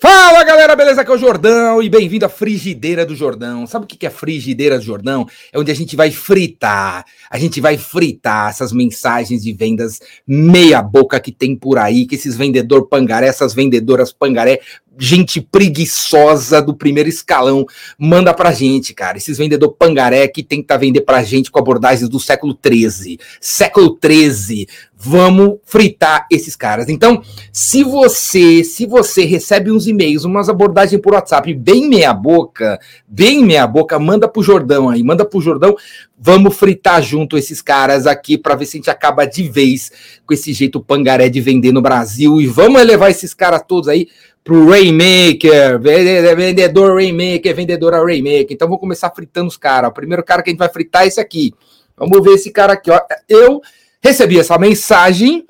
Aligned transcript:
Fala 0.00 0.44
galera, 0.44 0.76
beleza? 0.76 1.00
Aqui 1.00 1.10
é 1.10 1.14
o 1.14 1.18
Jordão 1.18 1.82
e 1.82 1.88
bem-vindo 1.88 2.24
à 2.24 2.28
Frigideira 2.28 3.04
do 3.04 3.16
Jordão. 3.16 3.66
Sabe 3.66 3.84
o 3.84 3.88
que 3.88 4.06
é 4.06 4.10
Frigideira 4.10 4.78
do 4.78 4.84
Jordão? 4.84 5.26
É 5.52 5.58
onde 5.58 5.72
a 5.72 5.74
gente 5.74 5.96
vai 5.96 6.12
fritar, 6.12 7.04
a 7.28 7.36
gente 7.36 7.60
vai 7.60 7.76
fritar 7.76 8.48
essas 8.48 8.72
mensagens 8.72 9.42
de 9.42 9.52
vendas 9.52 9.98
meia-boca 10.24 11.18
que 11.18 11.32
tem 11.32 11.56
por 11.56 11.78
aí, 11.78 12.06
que 12.06 12.14
esses 12.14 12.36
vendedor 12.36 12.86
pangaré, 12.86 13.26
essas 13.26 13.52
vendedoras 13.52 14.12
pangaré 14.12 14.60
gente 14.98 15.40
preguiçosa 15.40 16.60
do 16.60 16.74
primeiro 16.74 17.08
escalão 17.08 17.64
manda 17.96 18.34
pra 18.34 18.52
gente, 18.52 18.92
cara. 18.92 19.16
Esses 19.16 19.38
vendedor 19.38 19.72
pangaré 19.72 20.26
que 20.26 20.42
tenta 20.42 20.76
vender 20.76 21.02
pra 21.02 21.22
gente 21.22 21.50
com 21.50 21.58
abordagens 21.58 22.08
do 22.08 22.18
século 22.18 22.52
13. 22.54 23.18
Século 23.40 23.90
13. 23.90 24.66
Vamos 25.00 25.58
fritar 25.64 26.26
esses 26.28 26.56
caras. 26.56 26.88
Então, 26.88 27.22
se 27.52 27.84
você, 27.84 28.64
se 28.64 28.84
você 28.84 29.24
recebe 29.24 29.70
uns 29.70 29.86
e-mails, 29.86 30.24
umas 30.24 30.48
abordagens 30.48 31.00
por 31.00 31.14
WhatsApp 31.14 31.54
bem 31.54 31.88
meia 31.88 32.12
boca, 32.12 32.80
bem 33.06 33.44
meia 33.44 33.64
boca, 33.64 33.96
manda 33.96 34.26
pro 34.26 34.42
Jordão 34.42 34.88
aí, 34.88 35.04
manda 35.04 35.24
pro 35.24 35.40
Jordão. 35.40 35.76
Vamos 36.18 36.56
fritar 36.56 37.00
junto 37.00 37.38
esses 37.38 37.62
caras 37.62 38.08
aqui 38.08 38.36
para 38.36 38.56
ver 38.56 38.66
se 38.66 38.76
a 38.76 38.78
gente 38.78 38.90
acaba 38.90 39.24
de 39.24 39.48
vez 39.48 39.92
com 40.26 40.34
esse 40.34 40.52
jeito 40.52 40.80
pangaré 40.80 41.28
de 41.28 41.40
vender 41.40 41.70
no 41.70 41.80
Brasil 41.80 42.40
e 42.40 42.48
vamos 42.48 42.82
levar 42.82 43.08
esses 43.08 43.32
caras 43.32 43.62
todos 43.66 43.88
aí 43.88 44.08
pro 44.48 44.66
Rainmaker, 44.66 45.78
vendedor 45.78 46.94
Rainmaker, 46.94 47.54
vendedora 47.54 48.02
Rainmaker. 48.02 48.52
Então 48.52 48.66
vou 48.66 48.78
começar 48.78 49.10
fritando 49.10 49.46
os 49.46 49.58
caras. 49.58 49.90
O 49.90 49.92
primeiro 49.92 50.24
cara 50.24 50.42
que 50.42 50.48
a 50.48 50.52
gente 50.52 50.58
vai 50.58 50.70
fritar 50.70 51.02
é 51.02 51.08
esse 51.08 51.20
aqui. 51.20 51.52
Vamos 51.94 52.24
ver 52.24 52.30
esse 52.30 52.50
cara 52.50 52.72
aqui, 52.72 52.90
ó. 52.90 52.98
Eu 53.28 53.60
recebi 54.02 54.38
essa 54.38 54.58
mensagem 54.58 55.44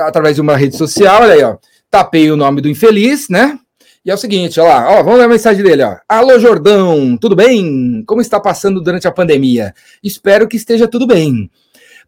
através 0.00 0.34
de 0.34 0.40
uma 0.40 0.56
rede 0.56 0.76
social, 0.76 1.22
olha 1.22 1.34
aí, 1.34 1.44
ó. 1.44 1.56
Tapei 1.88 2.28
o 2.28 2.36
nome 2.36 2.60
do 2.60 2.68
infeliz, 2.68 3.28
né? 3.28 3.56
E 4.04 4.10
é 4.10 4.14
o 4.14 4.18
seguinte, 4.18 4.58
ó 4.58 4.64
lá, 4.64 4.90
ó, 4.90 5.04
vamos 5.04 5.20
ver 5.20 5.26
a 5.26 5.28
mensagem 5.28 5.62
dele, 5.62 5.84
ó. 5.84 5.96
Alô, 6.08 6.36
Jordão, 6.40 7.16
tudo 7.16 7.36
bem? 7.36 8.02
Como 8.08 8.20
está 8.20 8.40
passando 8.40 8.80
durante 8.80 9.06
a 9.06 9.12
pandemia? 9.12 9.72
Espero 10.02 10.48
que 10.48 10.56
esteja 10.56 10.88
tudo 10.88 11.06
bem. 11.06 11.48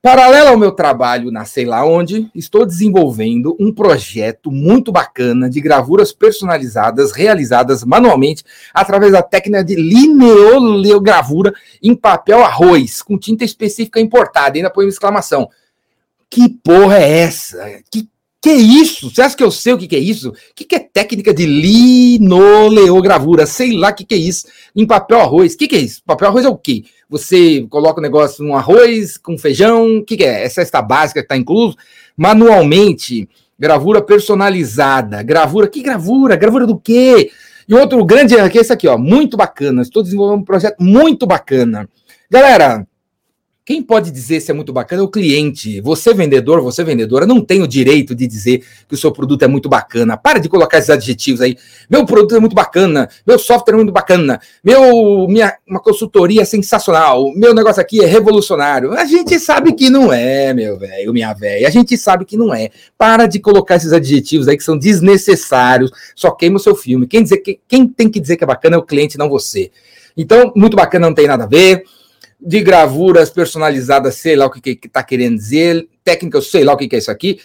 Paralelo 0.00 0.50
ao 0.50 0.58
meu 0.58 0.70
trabalho 0.70 1.30
na 1.30 1.44
sei 1.44 1.64
lá 1.64 1.84
onde, 1.84 2.30
estou 2.34 2.64
desenvolvendo 2.64 3.56
um 3.58 3.72
projeto 3.72 4.50
muito 4.50 4.92
bacana 4.92 5.50
de 5.50 5.60
gravuras 5.60 6.12
personalizadas 6.12 7.10
realizadas 7.10 7.82
manualmente 7.82 8.44
através 8.72 9.12
da 9.12 9.22
técnica 9.22 9.64
de 9.64 9.74
lineologravura 9.74 11.52
em 11.82 11.96
papel 11.96 12.44
arroz, 12.44 13.02
com 13.02 13.18
tinta 13.18 13.44
específica 13.44 14.00
importada. 14.00 14.56
Ainda 14.56 14.70
põe 14.70 14.84
uma 14.84 14.90
exclamação. 14.90 15.48
Que 16.30 16.48
porra 16.48 16.98
é 16.98 17.20
essa? 17.20 17.58
Que 17.90 18.08
que 18.40 18.50
é 18.50 18.54
isso? 18.54 19.10
Você 19.10 19.20
acha 19.20 19.36
que 19.36 19.42
eu 19.42 19.50
sei 19.50 19.72
o 19.72 19.78
que, 19.78 19.88
que 19.88 19.96
é 19.96 19.98
isso? 19.98 20.30
O 20.30 20.34
que, 20.54 20.64
que 20.64 20.76
é 20.76 20.78
técnica 20.78 21.34
de 21.34 21.44
linoleogravura? 21.44 23.46
Sei 23.46 23.76
lá 23.76 23.90
o 23.90 23.94
que, 23.94 24.04
que 24.04 24.14
é 24.14 24.18
isso. 24.18 24.46
Em 24.76 24.86
papel 24.86 25.20
arroz. 25.20 25.54
O 25.54 25.58
que, 25.58 25.66
que 25.66 25.74
é 25.74 25.80
isso? 25.80 26.00
Papel 26.06 26.28
arroz 26.28 26.44
é 26.44 26.48
o 26.48 26.56
quê? 26.56 26.84
Você 27.08 27.66
coloca 27.70 28.00
o 28.00 28.02
negócio 28.02 28.44
no 28.44 28.54
arroz 28.54 29.16
com 29.16 29.38
feijão. 29.38 29.98
O 29.98 30.04
que, 30.04 30.16
que 30.16 30.24
é? 30.24 30.44
Essa 30.44 30.60
é 30.60 30.62
esta 30.62 30.82
básica 30.82 31.20
que 31.20 31.24
está 31.24 31.36
incluso. 31.36 31.76
Manualmente, 32.16 33.28
gravura 33.58 34.02
personalizada. 34.02 35.22
Gravura, 35.22 35.68
que 35.68 35.82
gravura? 35.82 36.36
Gravura 36.36 36.66
do 36.66 36.78
quê? 36.78 37.30
E 37.68 37.74
outro 37.74 38.02
grande 38.04 38.34
erro 38.34 38.46
aqui 38.46 38.58
é 38.58 38.60
esse 38.62 38.72
aqui, 38.72 38.88
ó. 38.88 38.96
Muito 38.96 39.36
bacana. 39.36 39.82
Estou 39.82 40.02
desenvolvendo 40.02 40.40
um 40.40 40.44
projeto 40.44 40.76
muito 40.80 41.26
bacana. 41.26 41.88
Galera, 42.30 42.86
quem 43.68 43.82
pode 43.82 44.10
dizer 44.10 44.40
se 44.40 44.50
é 44.50 44.54
muito 44.54 44.72
bacana 44.72 45.02
é 45.02 45.04
o 45.04 45.08
cliente. 45.08 45.78
Você, 45.82 46.14
vendedor, 46.14 46.62
você, 46.62 46.82
vendedora, 46.82 47.26
não 47.26 47.38
tem 47.38 47.60
o 47.60 47.68
direito 47.68 48.14
de 48.14 48.26
dizer 48.26 48.64
que 48.88 48.94
o 48.94 48.96
seu 48.96 49.12
produto 49.12 49.42
é 49.42 49.46
muito 49.46 49.68
bacana. 49.68 50.16
Para 50.16 50.38
de 50.38 50.48
colocar 50.48 50.78
esses 50.78 50.88
adjetivos 50.88 51.42
aí. 51.42 51.54
Meu 51.90 52.06
produto 52.06 52.34
é 52.34 52.40
muito 52.40 52.54
bacana, 52.54 53.10
meu 53.26 53.38
software 53.38 53.74
é 53.74 53.76
muito 53.76 53.92
bacana, 53.92 54.40
meu, 54.64 55.28
minha 55.28 55.54
uma 55.68 55.80
consultoria 55.80 56.40
é 56.40 56.44
sensacional, 56.46 57.30
meu 57.34 57.52
negócio 57.52 57.82
aqui 57.82 58.02
é 58.02 58.06
revolucionário. 58.06 58.94
A 58.94 59.04
gente 59.04 59.38
sabe 59.38 59.74
que 59.74 59.90
não 59.90 60.10
é, 60.10 60.54
meu 60.54 60.78
velho, 60.78 61.12
minha 61.12 61.34
velha. 61.34 61.68
A 61.68 61.70
gente 61.70 61.94
sabe 61.98 62.24
que 62.24 62.38
não 62.38 62.54
é. 62.54 62.70
Para 62.96 63.26
de 63.26 63.38
colocar 63.38 63.76
esses 63.76 63.92
adjetivos 63.92 64.48
aí 64.48 64.56
que 64.56 64.64
são 64.64 64.78
desnecessários, 64.78 65.90
só 66.16 66.30
queima 66.30 66.56
o 66.56 66.58
seu 66.58 66.74
filme. 66.74 67.06
Quem, 67.06 67.22
dizer 67.22 67.36
que, 67.36 67.60
quem 67.68 67.86
tem 67.86 68.08
que 68.08 68.18
dizer 68.18 68.38
que 68.38 68.44
é 68.44 68.46
bacana 68.46 68.76
é 68.76 68.78
o 68.78 68.82
cliente, 68.82 69.18
não 69.18 69.28
você. 69.28 69.70
Então, 70.16 70.54
muito 70.56 70.74
bacana 70.74 71.06
não 71.06 71.14
tem 71.14 71.26
nada 71.26 71.44
a 71.44 71.46
ver 71.46 71.84
de 72.40 72.60
gravuras 72.60 73.30
personalizadas, 73.30 74.14
sei 74.14 74.36
lá 74.36 74.46
o 74.46 74.50
que, 74.50 74.76
que 74.76 74.88
tá 74.88 75.02
querendo 75.02 75.36
dizer, 75.36 75.88
técnica, 76.04 76.40
sei 76.40 76.64
lá 76.64 76.72
o 76.72 76.76
que, 76.76 76.88
que 76.88 76.96
é 76.96 76.98
isso 76.98 77.10
aqui. 77.10 77.40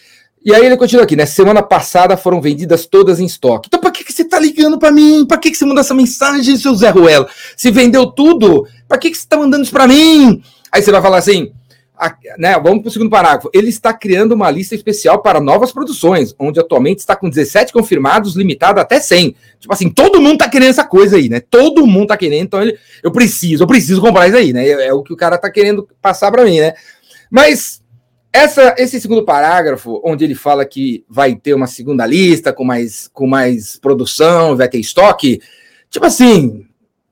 E 0.46 0.54
aí 0.54 0.66
ele 0.66 0.76
continua 0.76 1.06
aqui, 1.06 1.16
né? 1.16 1.26
Semana 1.26 1.64
passada 1.64 2.18
foram 2.18 2.42
vendidas 2.42 2.86
todas 2.86 3.20
em 3.20 3.26
estoque. 3.26 3.68
Então, 3.68 3.80
para 3.80 3.92
que, 3.92 4.04
que 4.04 4.12
você 4.12 4.26
tá 4.26 4.38
ligando 4.38 4.78
para 4.78 4.92
mim? 4.92 5.26
Para 5.26 5.38
que, 5.38 5.50
que 5.50 5.56
você 5.56 5.66
manda 5.66 5.80
essa 5.80 5.94
mensagem, 5.94 6.58
seu 6.58 6.76
Zé 6.76 6.90
Ruelo? 6.90 7.28
Se 7.56 7.72
vendeu 7.72 8.08
tudo, 8.08 8.68
para 8.88 8.98
que, 8.98 9.10
que 9.10 9.18
você 9.18 9.26
tá 9.26 9.38
mandando 9.38 9.64
isso 9.64 9.72
para 9.72 9.88
mim? 9.88 10.44
Aí 10.70 10.82
você 10.82 10.92
vai 10.92 11.02
falar 11.02 11.18
assim: 11.18 11.54
a, 11.98 12.16
né, 12.38 12.54
vamos 12.60 12.82
para 12.82 12.90
o 12.90 12.92
segundo 12.92 13.10
parágrafo. 13.10 13.50
Ele 13.54 13.70
está 13.70 13.94
criando 13.94 14.34
uma 14.34 14.50
lista 14.50 14.76
especial 14.76 15.22
para 15.22 15.40
novas 15.40 15.72
produções, 15.72 16.34
onde 16.40 16.60
atualmente 16.60 17.00
está 17.00 17.16
com 17.16 17.30
17 17.30 17.72
confirmados, 17.72 18.36
limitado 18.36 18.80
até 18.80 19.00
100. 19.00 19.36
Tipo 19.60 19.74
assim, 19.74 19.90
todo 19.90 20.22
mundo 20.22 20.34
está 20.34 20.50
querendo 20.50 20.70
essa 20.70 20.84
coisa 20.84 21.18
aí, 21.18 21.30
né? 21.30 21.40
Todo 21.40 21.86
mundo 21.86 22.04
está 22.04 22.18
querendo, 22.18 22.44
então 22.44 22.62
ele, 22.62 22.78
eu 23.02 23.12
preciso, 23.12 23.64
eu 23.64 23.68
preciso 23.68 24.02
comprar 24.02 24.28
isso 24.28 24.38
aí, 24.38 24.52
né? 24.52 24.68
É, 24.68 24.88
é 24.88 24.94
o 24.94 25.04
que 25.04 25.14
o 25.14 25.18
cara 25.18 25.36
está 25.36 25.50
querendo 25.50 25.88
passar 26.02 26.32
para 26.32 26.44
mim, 26.44 26.60
né? 26.60 26.74
Mas 27.30 27.82
essa, 28.32 28.74
esse 28.80 29.00
segundo 29.00 29.24
parágrafo, 29.24 30.02
onde 30.04 30.24
ele 30.26 30.36
fala 30.36 30.66
que 30.66 31.06
vai 31.08 31.36
ter 31.36 31.54
uma 31.54 31.68
segunda 31.68 32.06
lista 32.06 32.52
com 32.52 32.64
mais, 32.64 33.08
com 33.14 33.28
mais 33.28 33.78
produção, 33.78 34.58
vai 34.58 34.68
ter 34.68 34.80
estoque, 34.80 35.40
tipo 35.90 36.06
assim, 36.06 36.66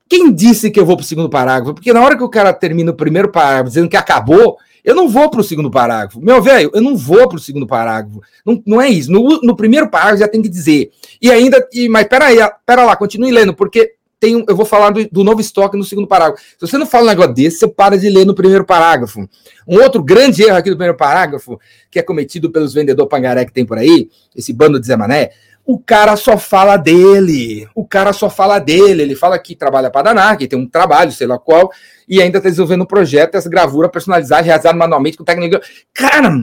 quem 0.09 0.34
disse 0.34 0.72
que 0.72 0.80
eu 0.80 0.86
vou 0.86 0.97
para 0.97 1.03
o 1.03 1.08
segundo 1.08 1.30
parágrafo? 1.30 1.75
Porque 1.75 1.94
na 1.94 2.03
hora 2.03 2.18
que 2.18 2.24
o 2.24 2.30
cara 2.30 2.52
termina 2.52 2.91
o 2.91 2.96
primeiro 2.96 3.31
parágrafo 3.31 3.70
dizendo 3.70 3.88
que 3.88 3.96
acabou, 3.96 4.58
eu 4.84 4.96
não 4.96 5.08
vou 5.08 5.30
para 5.30 5.42
o 5.42 5.44
segundo 5.44 5.69
parágrafo. 5.69 6.19
Meu 6.19 6.42
velho, 6.42 6.72
eu 6.74 6.81
não 6.81 6.96
vou 6.96 7.28
para 7.28 7.38
o 7.38 7.40
segundo 7.40 7.68
parágrafo. 7.68 8.22
Não, 8.46 8.62
não 8.66 8.81
é 8.81 8.90
isso. 8.90 9.12
No, 9.12 9.42
no, 9.42 9.56
primeiro 9.56 9.90
parágrafo 9.90 10.19
já 10.19 10.28
tem 10.28 10.42
que 10.42 10.50
dizer. 10.50 10.92
E 11.22 11.31
ainda, 11.31 11.68
e, 11.74 11.88
mas 11.88 12.08
peraí, 12.08 12.38
pera 12.66 12.84
lá, 12.84 12.96
continue 12.96 13.31
lendo, 13.31 13.53
porque 13.53 13.96
tem, 14.22 14.46
eu 14.47 14.56
vou 14.56 14.68
falar 14.68 14.91
do, 14.91 15.03
do, 15.09 15.24
novo 15.24 15.41
estoque 15.41 15.75
no 15.75 15.84
segundo 15.84 16.08
parágrafo. 16.08 16.44
Se 16.44 16.68
você 16.68 16.78
não 16.78 16.86
fala 16.86 17.06
um 17.06 17.08
negócio 17.08 17.34
desse, 17.34 17.58
você 17.58 17.68
para 17.68 17.97
de 17.97 18.08
ler 18.08 18.24
no 18.24 18.36
primeiro 18.36 18.64
parágrafo. 18.64 19.28
Um 19.68 19.81
outro 19.81 20.03
grande 20.03 20.44
erro 20.44 20.58
aqui 20.58 20.70
do 20.70 20.75
primeiro 20.75 20.96
parágrafo, 20.96 21.59
que 21.90 21.97
é 21.97 22.03
cometido 22.03 22.52
pelos 22.52 22.72
vendedores 22.72 23.09
pangaré 23.09 23.46
que 23.46 23.52
tem 23.52 23.66
por 23.66 23.80
aí, 23.80 24.09
esse 24.36 24.53
bando 24.53 24.80
de 24.80 24.86
Zé 24.86 24.96
Mané, 24.96 25.31
o 25.66 25.80
cara 25.80 26.16
só 26.16 26.38
fala 26.38 26.78
dele. 26.78 27.68
O 27.76 27.86
cara 27.86 28.14
só 28.14 28.30
fala 28.30 28.60
dele. 28.60 29.04
Ele 29.04 29.16
fala 29.16 29.38
que 29.40 29.56
trabalha 29.56 29.90
para 29.90 30.04
Danar, 30.04 30.38
que 30.38 30.48
tem 30.48 30.58
um 30.60 30.68
trabalho, 30.68 31.12
sei 31.12 31.28
lá 31.28 31.38
qual, 31.38 31.72
e 32.08 32.22
ainda 32.22 32.38
está 32.38 32.50
desenvolvendo 32.50 32.84
um 32.84 32.88
projeto, 32.88 33.36
essa 33.36 33.50
gravura 33.50 33.90
personalizada, 33.90 34.42
realizada 34.42 34.78
manualmente 34.78 35.18
com 35.18 35.24
técnica. 35.24 35.62
Cara, 35.94 36.34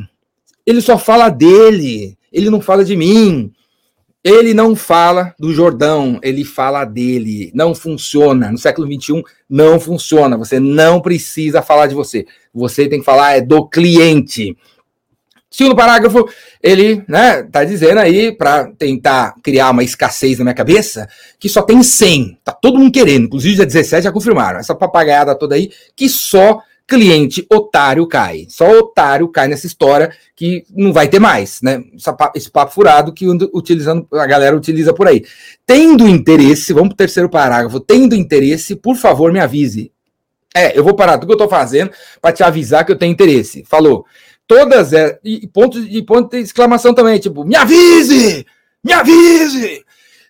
ele 0.65 0.81
só 0.81 0.99
fala 0.99 1.29
dele. 1.29 2.17
Ele 2.33 2.51
não 2.51 2.61
fala 2.61 2.85
de 2.85 2.97
mim. 2.97 3.53
Ele 4.23 4.53
não 4.53 4.75
fala 4.75 5.35
do 5.39 5.53
Jordão, 5.55 6.19
ele 6.23 6.45
fala 6.45 6.85
dele. 6.85 7.51
Não 7.55 7.75
funciona. 7.75 8.51
No 8.51 8.59
século 8.59 8.87
XXI, 8.87 9.23
não 9.49 9.79
funciona. 9.79 10.37
Você 10.37 10.59
não 10.59 11.01
precisa 11.01 11.63
falar 11.63 11.87
de 11.87 11.95
você. 11.95 12.27
Você 12.53 12.89
tem 12.89 12.99
que 12.99 13.05
falar 13.05 13.37
é 13.37 13.41
do 13.41 13.67
cliente. 13.67 14.57
Segundo 15.51 15.75
parágrafo, 15.75 16.29
ele 16.63 17.03
né, 17.09 17.43
tá 17.43 17.65
dizendo 17.65 17.99
aí, 17.99 18.33
para 18.33 18.71
tentar 18.79 19.35
criar 19.43 19.71
uma 19.71 19.83
escassez 19.83 20.39
na 20.39 20.45
minha 20.45 20.55
cabeça, 20.55 21.09
que 21.39 21.49
só 21.49 21.63
tem 21.63 21.83
100. 21.83 22.39
Tá 22.45 22.53
todo 22.53 22.79
mundo 22.79 22.93
querendo, 22.93 23.25
inclusive 23.25 23.57
dia 23.57 23.67
17 23.67 24.05
já 24.05 24.13
confirmaram. 24.13 24.59
Essa 24.59 24.75
papagaiada 24.75 25.35
toda 25.35 25.55
aí, 25.55 25.71
que 25.97 26.09
só 26.09 26.61
cliente 26.87 27.47
otário 27.51 28.07
cai. 28.07 28.47
Só 28.49 28.67
otário 28.71 29.29
cai 29.29 29.47
nessa 29.47 29.67
história 29.67 30.11
que 30.35 30.65
não 30.75 30.93
vai 30.93 31.07
ter 31.07 31.19
mais, 31.19 31.61
né? 31.63 31.83
Esse 32.35 32.51
papo 32.51 32.73
furado 32.73 33.13
que 33.13 33.27
utilizando, 33.29 34.07
a 34.13 34.27
galera 34.27 34.57
utiliza 34.57 34.95
por 34.95 35.07
aí. 35.07 35.25
Tendo 35.67 36.09
interesse, 36.09 36.73
vamos 36.73 36.89
para 36.89 36.95
o 36.95 36.97
terceiro 36.99 37.29
parágrafo. 37.29 37.79
Tendo 37.79 38.15
interesse, 38.15 38.75
por 38.75 38.97
favor, 38.97 39.31
me 39.31 39.39
avise. 39.39 39.93
É, 40.55 40.77
eu 40.77 40.83
vou 40.83 40.95
parar 40.95 41.19
tudo 41.19 41.27
que 41.27 41.33
eu 41.33 41.45
estou 41.45 41.49
fazendo 41.49 41.91
para 42.23 42.33
te 42.33 42.43
avisar 42.43 42.85
que 42.87 42.91
eu 42.91 42.97
tenho 42.97 43.13
interesse. 43.13 43.65
Falou 43.69 44.07
todas 44.49 44.93
é, 44.95 45.21
e 45.23 45.47
ponto 45.47 45.81
de 45.81 46.03
ponto 46.03 46.31
de 46.31 46.43
exclamação 46.43 46.95
também, 46.95 47.21
tipo, 47.21 47.45
me 47.45 47.55
avise! 47.55 48.45
Me 48.83 48.93
avise! 48.93 49.85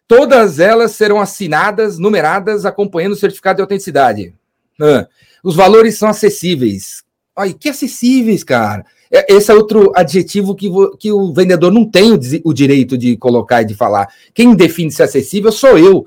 Todas 0.06 0.58
elas 0.58 0.92
serão 0.92 1.20
assinadas, 1.20 1.98
numeradas, 1.98 2.66
acompanhando 2.66 3.12
o 3.12 3.16
certificado 3.16 3.56
de 3.58 3.62
autenticidade. 3.62 4.34
Os 5.44 5.54
valores 5.54 5.96
são 5.96 6.08
acessíveis. 6.08 7.04
Ai, 7.36 7.54
que 7.54 7.68
acessíveis, 7.68 8.42
cara. 8.42 8.84
É, 9.10 9.32
esse 9.34 9.50
é 9.50 9.54
outro 9.54 9.92
adjetivo 9.94 10.54
que, 10.54 10.68
que 10.98 11.12
o 11.12 11.32
vendedor 11.32 11.72
não 11.72 11.84
tem 11.84 12.12
o, 12.12 12.18
o 12.44 12.52
direito 12.52 12.98
de 12.98 13.16
colocar 13.16 13.62
e 13.62 13.66
de 13.66 13.74
falar. 13.74 14.08
Quem 14.34 14.54
define 14.54 14.90
se 14.90 15.02
é 15.02 15.04
acessível 15.04 15.52
sou 15.52 15.78
eu. 15.78 16.06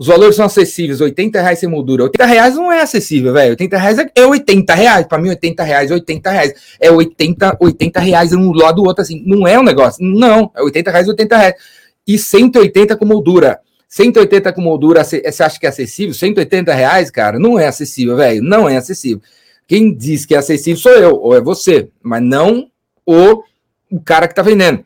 Os 0.00 0.06
valores 0.06 0.34
são 0.34 0.46
acessíveis, 0.46 0.98
80 0.98 1.42
reais 1.42 1.58
sem 1.58 1.68
moldura. 1.68 2.04
80 2.04 2.24
reais 2.24 2.54
não 2.54 2.72
é 2.72 2.80
acessível, 2.80 3.34
velho. 3.34 3.50
80 3.50 3.76
reais 3.76 3.98
é 3.98 4.26
80 4.26 4.74
reais. 4.74 5.06
Para 5.06 5.18
mim, 5.18 5.28
80 5.28 5.62
reais 5.62 5.90
é 5.90 5.94
80 5.94 6.30
reais. 6.30 6.54
É 6.80 6.90
80, 6.90 7.58
80 7.60 8.00
reais 8.00 8.32
um 8.32 8.50
lado 8.50 8.76
do 8.76 8.84
outro, 8.84 9.02
assim. 9.02 9.22
Não 9.26 9.46
é 9.46 9.58
um 9.58 9.62
negócio. 9.62 10.02
Não, 10.02 10.50
é 10.56 10.62
80 10.62 10.90
reais, 10.90 11.06
80 11.06 11.36
reais. 11.36 11.54
e 12.08 12.16
180 12.16 12.96
com 12.96 13.04
moldura. 13.04 13.60
180 13.90 14.54
com 14.54 14.62
moldura, 14.62 15.04
você 15.04 15.22
acha 15.42 15.60
que 15.60 15.66
é 15.66 15.68
acessível? 15.68 16.14
180 16.14 16.72
reais, 16.72 17.10
cara, 17.10 17.38
não 17.38 17.58
é 17.58 17.66
acessível, 17.66 18.16
velho. 18.16 18.42
Não 18.42 18.66
é 18.66 18.78
acessível. 18.78 19.20
Quem 19.68 19.94
diz 19.94 20.24
que 20.24 20.34
é 20.34 20.38
acessível 20.38 20.80
sou 20.80 20.92
eu, 20.92 21.14
ou 21.16 21.36
é 21.36 21.42
você, 21.42 21.90
mas 22.02 22.22
não 22.22 22.70
o, 23.04 23.42
o 23.90 24.00
cara 24.00 24.26
que 24.26 24.32
está 24.32 24.40
vendendo. 24.40 24.82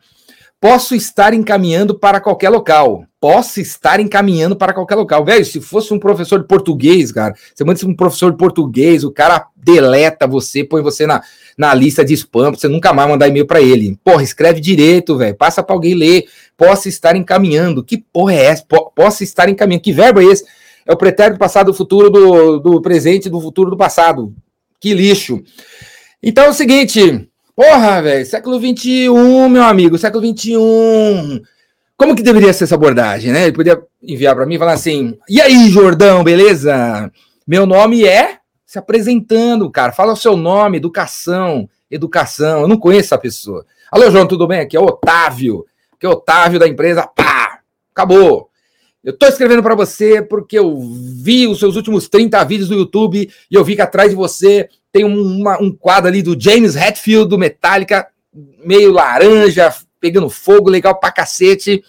Posso 0.67 0.95
estar 0.95 1.31
encaminhando 1.31 1.93
para 1.93 2.19
qualquer 2.19 2.49
local. 2.49 3.05
Posso 3.21 3.61
estar 3.61 3.99
encaminhando 3.99 4.55
para 4.55 4.73
qualquer 4.73 4.95
local. 4.95 5.23
Velho, 5.23 5.45
se 5.45 5.61
fosse 5.61 5.93
um 5.93 5.99
professor 5.99 6.39
de 6.39 6.47
português, 6.47 7.11
cara, 7.11 7.35
você 7.53 7.63
manda 7.63 7.85
um 7.85 7.95
professor 7.95 8.31
de 8.31 8.37
português, 8.39 9.03
o 9.03 9.11
cara 9.11 9.45
deleta 9.55 10.25
você, 10.25 10.63
põe 10.63 10.81
você 10.81 11.05
na, 11.05 11.21
na 11.55 11.71
lista 11.75 12.03
de 12.03 12.15
spam, 12.15 12.49
você 12.49 12.67
nunca 12.67 12.91
mais 12.91 13.07
mandar 13.07 13.27
e-mail 13.27 13.45
para 13.45 13.61
ele. 13.61 13.95
Porra, 14.03 14.23
escreve 14.23 14.59
direito, 14.59 15.15
velho. 15.15 15.35
Passa 15.35 15.61
para 15.61 15.75
alguém 15.75 15.93
ler. 15.93 16.25
Posso 16.57 16.89
estar 16.89 17.15
encaminhando. 17.15 17.83
Que 17.83 17.99
porra 17.99 18.33
é 18.33 18.45
essa? 18.45 18.65
Posso 18.95 19.23
estar 19.23 19.47
encaminhando. 19.47 19.83
Que 19.83 19.93
verbo 19.93 20.19
é 20.19 20.25
esse? 20.25 20.45
É 20.83 20.91
o 20.91 20.97
pretérito 20.97 21.35
do 21.35 21.39
passado, 21.39 21.67
do 21.67 21.77
futuro, 21.77 22.09
do, 22.09 22.57
do 22.57 22.81
presente, 22.81 23.29
do 23.29 23.39
futuro, 23.39 23.69
do 23.69 23.77
passado. 23.77 24.33
Que 24.81 24.95
lixo. 24.95 25.43
Então 26.23 26.45
é 26.45 26.49
o 26.49 26.53
seguinte, 26.53 27.29
porra, 27.55 28.01
velho, 28.01 28.25
século 28.25 28.59
XXI, 28.59 29.09
meu 29.49 29.63
amigo, 29.63 29.97
século 29.97 30.25
XXI. 30.25 31.41
Como 31.97 32.15
que 32.15 32.23
deveria 32.23 32.51
ser 32.51 32.65
essa 32.65 32.75
abordagem, 32.75 33.31
né? 33.31 33.43
Ele 33.43 33.53
podia 33.53 33.81
enviar 34.03 34.35
para 34.35 34.45
mim 34.45 34.55
e 34.55 34.59
falar 34.59 34.73
assim: 34.73 35.17
e 35.29 35.41
aí, 35.41 35.69
Jordão, 35.69 36.23
beleza? 36.23 37.09
Meu 37.47 37.65
nome 37.65 38.05
é. 38.05 38.39
Se 38.65 38.79
apresentando, 38.79 39.69
cara. 39.71 39.93
Fala 39.93 40.11
o 40.11 40.17
seu 40.17 40.35
nome, 40.35 40.77
educação, 40.77 41.69
educação. 41.89 42.61
Eu 42.61 42.67
não 42.67 42.77
conheço 42.77 43.05
essa 43.05 43.17
pessoa. 43.17 43.65
Alô, 43.89 44.11
João, 44.11 44.27
tudo 44.27 44.47
bem? 44.47 44.59
Aqui 44.59 44.75
é 44.75 44.79
o 44.79 44.85
Otávio. 44.85 45.65
Aqui 45.93 46.05
é 46.05 46.09
o 46.09 46.13
Otávio 46.13 46.59
da 46.59 46.67
empresa. 46.67 47.07
Pá! 47.07 47.59
Acabou. 47.93 48.49
Eu 49.05 49.11
estou 49.11 49.29
escrevendo 49.29 49.61
para 49.61 49.75
você 49.75 50.19
porque 50.19 50.57
eu 50.57 50.79
vi 50.79 51.45
os 51.45 51.59
seus 51.59 51.75
últimos 51.75 52.09
30 52.09 52.43
vídeos 52.43 52.69
do 52.69 52.75
YouTube 52.75 53.29
e 53.51 53.55
eu 53.55 53.63
vi 53.63 53.75
que 53.75 53.81
atrás 53.83 54.09
de 54.09 54.15
você 54.15 54.67
tem 54.91 55.03
uma, 55.03 55.61
um 55.61 55.71
quadro 55.71 56.07
ali 56.07 56.23
do 56.23 56.35
James 56.39 56.75
Hetfield, 56.75 57.29
do 57.29 57.37
Metallica, 57.37 58.07
meio 58.65 58.91
laranja, 58.91 59.71
pegando 60.01 60.27
fogo, 60.27 60.71
legal 60.71 60.99
pra 60.99 61.11
cacete. 61.11 61.83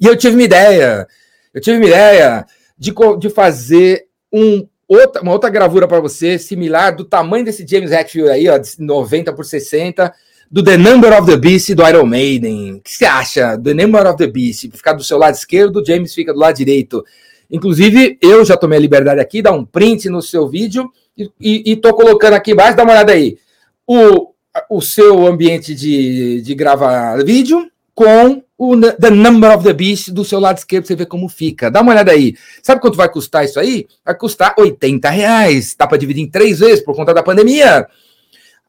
E 0.00 0.06
eu 0.06 0.16
tive 0.16 0.34
uma 0.34 0.42
ideia. 0.42 1.06
Eu 1.54 1.60
tive 1.60 1.76
uma 1.76 1.86
ideia 1.86 2.44
de, 2.76 2.92
de 3.20 3.30
fazer 3.30 4.06
um, 4.32 4.66
outra, 4.88 5.22
uma 5.22 5.30
outra 5.32 5.48
gravura 5.48 5.86
para 5.86 6.00
você, 6.00 6.36
similar, 6.36 6.96
do 6.96 7.04
tamanho 7.04 7.44
desse 7.44 7.64
James 7.64 7.92
Hetfield 7.92 8.28
aí, 8.28 8.48
ó, 8.48 8.58
de 8.58 8.68
90 8.80 9.32
por 9.32 9.44
60 9.44 10.12
do 10.50 10.62
The 10.62 10.76
Number 10.76 11.12
of 11.18 11.26
the 11.26 11.36
Beast 11.36 11.74
do 11.74 11.86
Iron 11.86 12.06
Maiden. 12.06 12.74
O 12.74 12.80
que 12.80 12.92
você 12.92 13.04
acha? 13.04 13.58
The 13.58 13.74
Number 13.74 14.06
of 14.06 14.16
the 14.16 14.26
Beast. 14.26 14.70
Ficar 14.72 14.92
do 14.92 15.04
seu 15.04 15.18
lado 15.18 15.34
esquerdo, 15.34 15.84
James 15.84 16.14
fica 16.14 16.32
do 16.32 16.38
lado 16.38 16.56
direito. 16.56 17.04
Inclusive, 17.50 18.18
eu 18.20 18.44
já 18.44 18.56
tomei 18.56 18.78
a 18.78 18.80
liberdade 18.80 19.20
aqui, 19.20 19.42
dar 19.42 19.52
um 19.52 19.64
print 19.64 20.08
no 20.08 20.20
seu 20.20 20.48
vídeo 20.48 20.90
e, 21.16 21.30
e, 21.40 21.72
e 21.72 21.76
tô 21.76 21.94
colocando 21.94 22.34
aqui 22.34 22.52
embaixo, 22.52 22.76
dá 22.76 22.82
uma 22.82 22.92
olhada 22.92 23.12
aí. 23.12 23.38
O, 23.86 24.32
o 24.70 24.80
seu 24.80 25.26
ambiente 25.26 25.74
de, 25.74 26.40
de 26.42 26.54
gravar 26.54 27.22
vídeo 27.24 27.70
com 27.94 28.42
o 28.58 28.76
The 28.80 29.10
Number 29.10 29.54
of 29.54 29.64
the 29.64 29.72
Beast 29.72 30.10
do 30.10 30.24
seu 30.24 30.40
lado 30.40 30.58
esquerdo, 30.58 30.86
você 30.86 30.96
vê 30.96 31.06
como 31.06 31.28
fica. 31.28 31.70
Dá 31.70 31.82
uma 31.82 31.92
olhada 31.92 32.12
aí. 32.12 32.34
Sabe 32.62 32.80
quanto 32.80 32.96
vai 32.96 33.08
custar 33.08 33.44
isso 33.44 33.60
aí? 33.60 33.86
Vai 34.04 34.14
custar 34.16 34.54
80 34.58 35.08
reais. 35.10 35.74
Tá 35.74 35.86
para 35.86 35.98
dividir 35.98 36.22
em 36.22 36.30
três 36.30 36.60
vezes 36.60 36.84
por 36.84 36.94
conta 36.94 37.12
da 37.12 37.22
pandemia. 37.22 37.86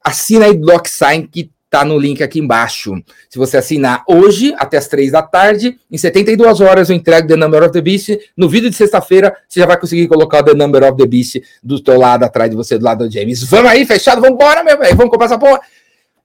Assina 0.03 0.45
aí 0.45 0.55
DocSign 0.55 1.27
que 1.27 1.49
tá 1.69 1.83
no 1.83 1.97
link 1.97 2.23
aqui 2.23 2.39
embaixo. 2.39 2.93
Se 3.29 3.37
você 3.37 3.57
assinar 3.57 4.03
hoje, 4.07 4.53
até 4.57 4.77
as 4.77 4.87
três 4.87 5.11
da 5.11 5.21
tarde, 5.21 5.77
em 5.91 5.97
72 5.97 6.61
horas 6.61 6.89
eu 6.89 6.95
entrego 6.95 7.27
The 7.27 7.35
Number 7.35 7.63
of 7.63 7.71
the 7.71 7.81
Beast. 7.81 8.17
No 8.35 8.47
vídeo 8.47 8.69
de 8.69 8.75
sexta-feira, 8.75 9.35
você 9.47 9.59
já 9.59 9.65
vai 9.65 9.79
conseguir 9.79 10.07
colocar 10.07 10.39
o 10.39 10.43
The 10.43 10.53
Number 10.53 10.83
of 10.83 10.97
the 10.97 11.05
Beast 11.05 11.41
do 11.61 11.81
teu 11.81 11.97
lado, 11.97 12.23
atrás 12.23 12.49
de 12.49 12.55
você, 12.55 12.77
do 12.77 12.85
lado 12.85 13.07
do 13.07 13.13
James. 13.13 13.43
Vamos 13.43 13.69
aí, 13.69 13.85
fechado? 13.85 14.21
Vamos 14.21 14.35
embora, 14.35 14.63
meu 14.63 14.77
velho. 14.77 14.95
Vamos 14.95 15.11
comprar 15.11 15.25
essa 15.25 15.37
porra. 15.37 15.59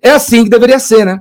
É 0.01 0.11
assim 0.11 0.45
que 0.45 0.51
deveria 0.51 0.79
ser, 0.79 1.05
né? 1.05 1.21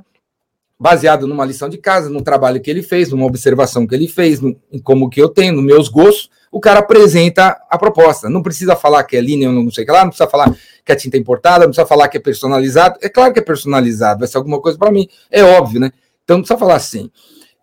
Baseado 0.79 1.27
numa 1.27 1.45
lição 1.45 1.69
de 1.69 1.77
casa, 1.77 2.09
no 2.09 2.23
trabalho 2.23 2.59
que 2.59 2.69
ele 2.69 2.81
fez, 2.81 3.09
numa 3.11 3.25
observação 3.25 3.85
que 3.85 3.93
ele 3.93 4.07
fez, 4.07 4.41
em 4.41 4.79
como 4.83 5.09
que 5.09 5.21
eu 5.21 5.29
tenho, 5.29 5.53
nos 5.53 5.63
meus 5.63 5.87
gostos, 5.87 6.29
o 6.51 6.59
cara 6.59 6.79
apresenta 6.79 7.57
a 7.69 7.77
proposta. 7.77 8.29
Não 8.29 8.43
precisa 8.43 8.75
falar 8.75 9.03
que 9.05 9.15
é 9.15 9.21
linha, 9.21 9.49
não 9.49 9.71
sei 9.71 9.83
o 9.83 9.87
que 9.87 9.91
lá, 9.91 10.01
não 10.01 10.09
precisa 10.09 10.29
falar 10.29 10.53
que 10.83 10.91
a 10.91 10.95
tinta 10.95 11.15
é 11.15 11.19
importada, 11.19 11.59
não 11.59 11.67
precisa 11.67 11.87
falar 11.87 12.09
que 12.09 12.17
é 12.17 12.19
personalizado. 12.19 12.99
É 13.01 13.07
claro 13.07 13.31
que 13.31 13.39
é 13.39 13.41
personalizado, 13.41 14.19
vai 14.19 14.27
ser 14.27 14.37
alguma 14.37 14.59
coisa 14.59 14.77
para 14.77 14.91
mim, 14.91 15.07
é 15.31 15.43
óbvio, 15.43 15.79
né? 15.79 15.91
Então 16.23 16.37
não 16.37 16.43
precisa 16.43 16.59
falar 16.59 16.75
assim. 16.75 17.09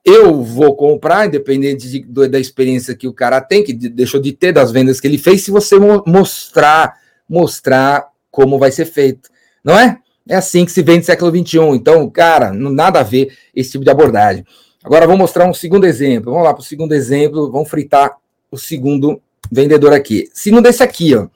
Eu 0.04 0.42
vou 0.42 0.74
comprar, 0.74 1.26
independente 1.26 1.86
de, 1.86 2.28
da 2.28 2.38
experiência 2.38 2.94
que 2.94 3.06
o 3.06 3.12
cara 3.12 3.42
tem, 3.42 3.62
que 3.62 3.74
deixou 3.74 4.18
de 4.18 4.32
ter 4.32 4.52
das 4.52 4.72
vendas 4.72 5.00
que 5.00 5.06
ele 5.06 5.18
fez, 5.18 5.42
se 5.42 5.50
você 5.50 5.76
mostrar, 6.06 6.94
mostrar 7.28 8.08
como 8.30 8.58
vai 8.58 8.72
ser 8.72 8.86
feito, 8.86 9.28
não 9.62 9.78
é? 9.78 9.98
É 10.26 10.36
assim 10.36 10.64
que 10.64 10.72
se 10.72 10.82
vende 10.82 11.04
século 11.04 11.30
XXI. 11.30 11.58
Então, 11.74 12.08
cara, 12.08 12.52
não 12.52 12.70
nada 12.70 13.00
a 13.00 13.02
ver 13.02 13.36
esse 13.54 13.72
tipo 13.72 13.84
de 13.84 13.90
abordagem. 13.90 14.44
Agora 14.84 15.06
vou 15.06 15.16
mostrar 15.16 15.46
um 15.46 15.54
segundo 15.54 15.86
exemplo. 15.86 16.32
Vamos 16.32 16.46
lá 16.46 16.54
para 16.54 16.60
o 16.60 16.64
segundo 16.64 16.92
exemplo. 16.92 17.50
Vamos 17.50 17.68
fritar 17.68 18.14
o 18.50 18.56
segundo 18.56 19.20
vendedor 19.50 19.92
aqui. 19.92 20.28
Segundo 20.32 20.66
esse 20.66 20.82
aqui, 20.82 21.14
ó. 21.14 21.28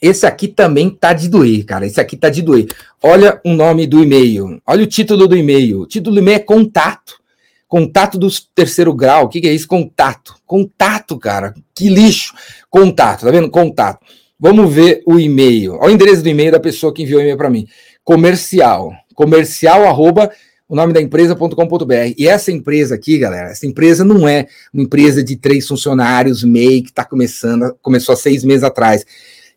Esse 0.00 0.26
aqui 0.26 0.48
também 0.48 0.90
tá 0.90 1.12
de 1.12 1.28
doer, 1.28 1.64
cara. 1.64 1.86
Esse 1.86 2.00
aqui 2.00 2.16
tá 2.16 2.28
de 2.28 2.42
doer. 2.42 2.66
Olha 3.00 3.40
o 3.44 3.52
nome 3.52 3.86
do 3.86 4.02
e-mail. 4.02 4.60
Olha 4.66 4.82
o 4.82 4.86
título 4.86 5.28
do 5.28 5.36
e-mail. 5.36 5.82
O 5.82 5.86
título 5.86 6.16
do 6.16 6.20
e-mail 6.20 6.36
é 6.36 6.40
contato. 6.40 7.20
Contato 7.68 8.18
do 8.18 8.28
terceiro 8.52 8.92
grau. 8.92 9.26
O 9.26 9.28
que, 9.28 9.40
que 9.40 9.48
é 9.48 9.52
isso? 9.52 9.68
Contato. 9.68 10.34
Contato, 10.44 11.16
cara. 11.18 11.54
Que 11.72 11.88
lixo. 11.88 12.34
Contato, 12.68 13.24
tá 13.24 13.30
vendo? 13.30 13.48
Contato. 13.48 14.04
Vamos 14.38 14.74
ver 14.74 15.02
o 15.06 15.20
e-mail. 15.20 15.74
Olha 15.74 15.92
o 15.92 15.94
endereço 15.94 16.20
do 16.20 16.28
e-mail 16.28 16.50
da 16.50 16.58
pessoa 16.58 16.92
que 16.92 17.04
enviou 17.04 17.20
o 17.20 17.22
e-mail 17.22 17.38
para 17.38 17.48
mim. 17.48 17.68
Comercial. 18.02 18.92
Comercial 19.14 19.84
arroba 19.86 20.32
o 20.72 20.74
nome 20.74 20.94
da 20.94 21.02
empresa.com.br. 21.02 22.14
E 22.16 22.26
essa 22.26 22.50
empresa 22.50 22.94
aqui, 22.94 23.18
galera, 23.18 23.50
essa 23.50 23.66
empresa 23.66 24.06
não 24.06 24.26
é 24.26 24.46
uma 24.72 24.82
empresa 24.82 25.22
de 25.22 25.36
três 25.36 25.68
funcionários, 25.68 26.42
MEI, 26.42 26.80
que 26.80 26.88
está 26.88 27.04
começando, 27.04 27.76
começou 27.82 28.14
há 28.14 28.16
seis 28.16 28.42
meses 28.42 28.64
atrás. 28.64 29.04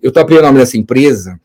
Eu 0.04 0.12
abrindo 0.18 0.40
o 0.40 0.42
nome 0.42 0.60
dessa 0.60 0.76
empresa, 0.76 1.40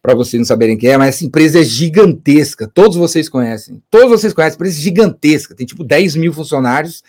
para 0.00 0.14
vocês 0.14 0.38
não 0.38 0.44
saberem 0.46 0.78
quem 0.78 0.90
é, 0.90 0.96
mas 0.96 1.16
essa 1.16 1.24
empresa 1.24 1.58
é 1.58 1.64
gigantesca. 1.64 2.70
Todos 2.72 2.96
vocês 2.96 3.28
conhecem. 3.28 3.82
Todos 3.90 4.10
vocês 4.10 4.32
conhecem, 4.32 4.54
empresa 4.54 4.80
gigantesca. 4.80 5.56
Tem 5.56 5.66
tipo 5.66 5.82
10 5.82 6.14
mil 6.14 6.32
funcionários. 6.32 7.02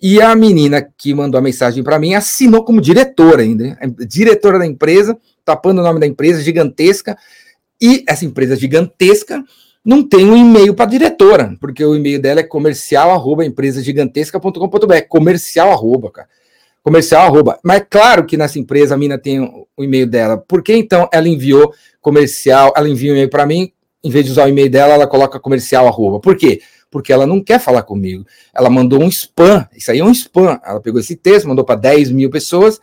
E 0.00 0.22
a 0.22 0.34
menina 0.34 0.80
que 0.96 1.12
mandou 1.12 1.38
a 1.38 1.42
mensagem 1.42 1.84
para 1.84 1.98
mim 1.98 2.14
assinou 2.14 2.64
como 2.64 2.80
diretora 2.80 3.42
ainda. 3.42 3.78
Diretora 4.08 4.58
da 4.58 4.66
empresa, 4.66 5.14
tapando 5.44 5.82
o 5.82 5.84
nome 5.84 6.00
da 6.00 6.06
empresa, 6.06 6.40
gigantesca. 6.40 7.14
E 7.78 8.04
essa 8.08 8.24
empresa 8.24 8.56
gigantesca 8.56 9.44
não 9.84 10.06
tem 10.06 10.26
um 10.26 10.36
e-mail 10.36 10.74
para 10.74 10.86
diretora, 10.86 11.56
porque 11.60 11.84
o 11.84 11.94
e-mail 11.94 12.20
dela 12.20 12.40
é 12.40 12.42
comercial 12.42 13.10
arroba 13.10 13.44
empresagigantesca.com.br, 13.44 15.02
comercial 15.08 15.70
arroba, 15.70 16.10
cara. 16.10 16.28
Comercial 16.82 17.26
arroba. 17.26 17.58
Mas 17.62 17.84
claro 17.88 18.24
que 18.24 18.36
nessa 18.36 18.58
empresa 18.58 18.94
a 18.94 18.98
mina 18.98 19.18
tem 19.18 19.40
o 19.40 19.84
e-mail 19.84 20.06
dela. 20.06 20.38
Por 20.38 20.62
que 20.62 20.74
então 20.74 21.08
ela 21.12 21.28
enviou 21.28 21.72
comercial, 22.00 22.72
ela 22.76 22.88
envia 22.88 23.12
um 23.12 23.14
e-mail 23.14 23.30
para 23.30 23.46
mim, 23.46 23.72
em 24.02 24.10
vez 24.10 24.24
de 24.24 24.30
usar 24.30 24.46
o 24.46 24.48
e-mail 24.48 24.70
dela, 24.70 24.94
ela 24.94 25.06
coloca 25.06 25.40
comercial 25.40 25.86
arroba. 25.86 26.20
Por 26.20 26.36
quê? 26.36 26.60
Porque 26.90 27.12
ela 27.12 27.26
não 27.26 27.42
quer 27.42 27.60
falar 27.60 27.82
comigo. 27.82 28.24
Ela 28.54 28.70
mandou 28.70 29.02
um 29.02 29.08
spam. 29.08 29.68
Isso 29.76 29.90
aí 29.90 29.98
é 29.98 30.04
um 30.04 30.12
spam. 30.12 30.58
Ela 30.64 30.80
pegou 30.80 31.00
esse 31.00 31.16
texto, 31.16 31.48
mandou 31.48 31.64
para 31.64 31.76
10 31.76 32.10
mil 32.10 32.30
pessoas 32.30 32.80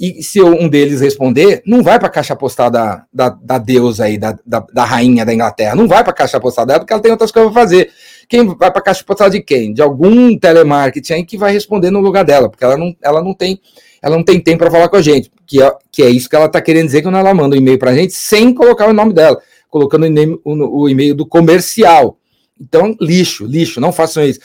e 0.00 0.22
se 0.22 0.40
um 0.40 0.66
deles 0.66 1.02
responder, 1.02 1.62
não 1.66 1.82
vai 1.82 1.98
para 1.98 2.08
a 2.08 2.10
caixa 2.10 2.34
postal 2.34 2.70
da, 2.70 3.04
da, 3.12 3.28
da 3.28 3.58
deusa 3.58 4.04
aí, 4.04 4.16
da, 4.16 4.38
da, 4.46 4.64
da, 4.72 4.82
rainha 4.82 5.26
da 5.26 5.34
Inglaterra. 5.34 5.74
Não 5.74 5.86
vai 5.86 6.02
para 6.02 6.12
a 6.12 6.16
caixa 6.16 6.40
postal 6.40 6.64
dela, 6.64 6.80
porque 6.80 6.92
ela 6.94 7.02
tem 7.02 7.12
outras 7.12 7.30
coisas 7.30 7.52
para 7.52 7.60
fazer. 7.60 7.90
Quem 8.26 8.46
vai 8.46 8.70
para 8.70 8.78
a 8.78 8.82
caixa 8.82 9.04
postal 9.04 9.28
de 9.28 9.42
quem? 9.42 9.74
De 9.74 9.82
algum 9.82 10.38
telemarketing 10.38 11.12
aí 11.12 11.24
que 11.26 11.36
vai 11.36 11.52
responder 11.52 11.90
no 11.90 12.00
lugar 12.00 12.24
dela, 12.24 12.48
porque 12.48 12.64
ela 12.64 12.78
não, 12.78 12.96
ela 13.02 13.22
não 13.22 13.34
tem 13.34 13.60
ela 14.02 14.16
não 14.16 14.24
tem 14.24 14.40
tempo 14.40 14.60
para 14.60 14.70
falar 14.70 14.88
com 14.88 14.96
a 14.96 15.02
gente, 15.02 15.30
que 15.46 15.62
é, 15.62 15.70
que 15.92 16.02
é 16.02 16.08
isso 16.08 16.28
que 16.28 16.34
ela 16.34 16.46
está 16.46 16.60
querendo 16.60 16.86
dizer 16.86 17.02
quando 17.02 17.18
ela 17.18 17.34
manda 17.34 17.54
um 17.54 17.58
e-mail 17.58 17.78
para 17.78 17.90
a 17.90 17.94
gente 17.94 18.14
sem 18.14 18.54
colocar 18.54 18.88
o 18.88 18.94
nome 18.94 19.12
dela, 19.12 19.38
colocando 19.68 20.06
o, 20.44 20.88
e-mail 20.88 21.14
do 21.14 21.26
comercial. 21.26 22.16
Então, 22.58 22.96
lixo, 22.98 23.44
lixo, 23.44 23.80
não 23.80 23.92
façam 23.92 24.24
isso. 24.24 24.40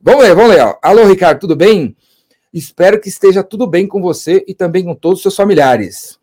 Vamos 0.00 0.22
ler, 0.22 0.34
vamos 0.34 0.50
ler. 0.52 0.60
Ó. 0.60 0.76
Alô, 0.80 1.04
Ricardo, 1.06 1.40
tudo 1.40 1.56
bem? 1.56 1.96
Espero 2.52 3.00
que 3.00 3.08
esteja 3.08 3.42
tudo 3.42 3.66
bem 3.66 3.86
com 3.86 4.00
você 4.00 4.44
e 4.46 4.54
também 4.54 4.84
com 4.84 4.94
todos 4.94 5.18
os 5.18 5.22
seus 5.22 5.36
familiares. 5.36 6.18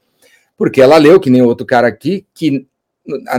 Porque 0.57 0.81
ela 0.81 0.98
leu, 0.98 1.19
que 1.19 1.29
nem 1.29 1.41
outro 1.41 1.65
cara 1.65 1.88
aqui, 1.88 2.25
que 2.34 2.67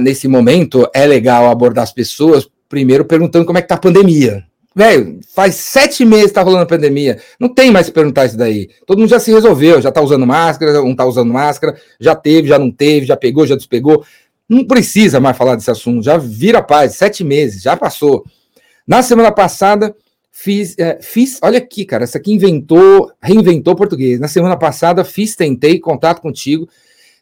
nesse 0.00 0.26
momento 0.26 0.88
é 0.95 1.07
legal 1.07 1.50
abordar 1.50 1.85
as 1.85 1.92
pessoas 1.92 2.49
primeiro 2.68 3.04
perguntando 3.04 3.45
como 3.45 3.59
é 3.59 3.62
que 3.62 3.68
tá 3.68 3.75
a 3.75 3.78
pandemia. 3.78 4.45
Velho, 4.75 5.18
faz 5.35 5.57
sete 5.57 6.04
meses 6.04 6.28
que 6.28 6.35
tá 6.35 6.42
rolando 6.42 6.62
a 6.62 6.66
pandemia. 6.66 7.18
Não 7.40 7.49
tem 7.49 7.71
mais 7.71 7.87
que 7.87 7.92
perguntar 7.92 8.26
isso 8.26 8.37
daí. 8.37 8.68
Todo 8.87 8.99
mundo 8.99 9.09
já 9.09 9.18
se 9.18 9.33
resolveu, 9.33 9.83
já 9.83 9.90
tá 9.90 10.00
usando 10.00 10.26
máscara, 10.26 10.83
um 10.83 10.95
tá 10.95 11.04
usando 11.04 11.33
máscara, 11.33 11.76
já 11.99 12.14
teve, 12.14 12.49
já 12.49 12.59
não 12.59 12.71
teve, 12.71 13.04
já 13.04 13.16
pegou, 13.16 13.47
já 13.47 13.57
despegou. 13.57 14.04
Não 14.49 14.64
precisa 14.64 15.18
mais 15.18 15.37
falar 15.37 15.57
desse 15.57 15.71
assunto, 15.71 16.04
já 16.04 16.16
vira 16.16 16.62
paz, 16.62 16.95
sete 16.95 17.25
meses, 17.25 17.62
já 17.62 17.76
passou. 17.76 18.25
Na 18.87 19.02
semana 19.02 19.33
passada, 19.33 19.95
Fiz, 20.40 20.76
é, 20.78 21.00
fiz, 21.02 21.40
olha 21.42 21.59
aqui, 21.59 21.85
cara, 21.85 22.04
essa 22.04 22.16
aqui 22.16 22.33
inventou, 22.33 23.11
reinventou 23.21 23.75
português. 23.75 24.21
Na 24.21 24.28
semana 24.28 24.57
passada, 24.57 25.02
fiz, 25.04 25.35
tentei 25.35 25.80
contato 25.80 26.21
contigo. 26.21 26.68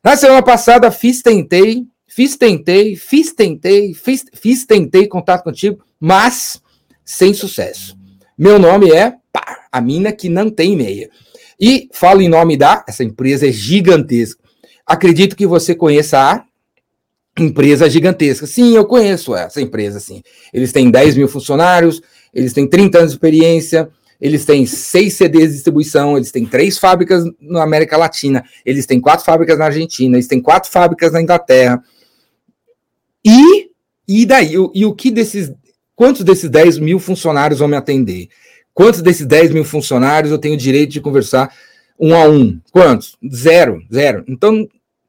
Na 0.04 0.18
semana 0.18 0.42
passada, 0.42 0.90
fiz, 0.90 1.22
tentei, 1.22 1.86
fiz, 2.06 2.36
tentei, 2.36 2.94
fiz, 2.94 3.32
tentei, 3.32 3.94
fiz, 3.94 4.22
fiz, 4.34 4.66
tentei 4.66 5.08
contato 5.08 5.44
contigo, 5.44 5.82
mas 5.98 6.60
sem 7.06 7.32
sucesso. 7.32 7.96
Meu 8.36 8.58
nome 8.58 8.90
é 8.90 9.14
pá, 9.32 9.66
a 9.72 9.80
mina 9.80 10.12
que 10.12 10.28
não 10.28 10.50
tem 10.50 10.76
meia. 10.76 11.08
E 11.58 11.88
falo 11.94 12.20
em 12.20 12.28
nome 12.28 12.54
da, 12.54 12.84
essa 12.86 13.02
empresa 13.02 13.48
é 13.48 13.50
gigantesca. 13.50 14.44
Acredito 14.84 15.36
que 15.36 15.46
você 15.46 15.74
conheça 15.74 16.18
a 16.18 16.44
empresa 17.42 17.88
gigantesca. 17.88 18.46
Sim, 18.46 18.76
eu 18.76 18.84
conheço 18.84 19.34
essa 19.34 19.60
empresa, 19.62 20.00
sim. 20.00 20.22
Eles 20.52 20.70
têm 20.70 20.90
10 20.90 21.16
mil 21.16 21.28
funcionários, 21.28 22.02
eles 22.36 22.52
têm 22.52 22.68
30 22.68 22.98
anos 22.98 23.10
de 23.12 23.16
experiência, 23.16 23.88
eles 24.20 24.44
têm 24.44 24.66
seis 24.66 25.14
CDs 25.14 25.48
de 25.48 25.54
distribuição, 25.54 26.18
eles 26.18 26.30
têm 26.30 26.44
três 26.44 26.76
fábricas 26.76 27.24
na 27.40 27.62
América 27.62 27.96
Latina, 27.96 28.44
eles 28.64 28.84
têm 28.84 29.00
quatro 29.00 29.24
fábricas 29.24 29.58
na 29.58 29.64
Argentina, 29.64 30.16
eles 30.16 30.26
têm 30.26 30.40
quatro 30.40 30.70
fábricas 30.70 31.12
na 31.12 31.22
Inglaterra. 31.22 31.82
E, 33.24 33.70
e 34.06 34.26
daí? 34.26 34.52
E, 34.74 34.84
o 34.84 34.94
que 34.94 35.10
desses. 35.10 35.50
Quantos 35.94 36.22
desses 36.22 36.50
10 36.50 36.78
mil 36.78 36.98
funcionários 36.98 37.58
vão 37.58 37.68
me 37.68 37.76
atender? 37.76 38.28
Quantos 38.74 39.00
desses 39.00 39.24
10 39.24 39.52
mil 39.52 39.64
funcionários 39.64 40.30
eu 40.30 40.36
tenho 40.36 40.58
direito 40.58 40.90
de 40.90 41.00
conversar 41.00 41.50
um 41.98 42.14
a 42.14 42.28
um? 42.28 42.60
Quantos? 42.70 43.16
Zero, 43.34 43.82
zero. 43.90 44.22
Então, 44.28 44.68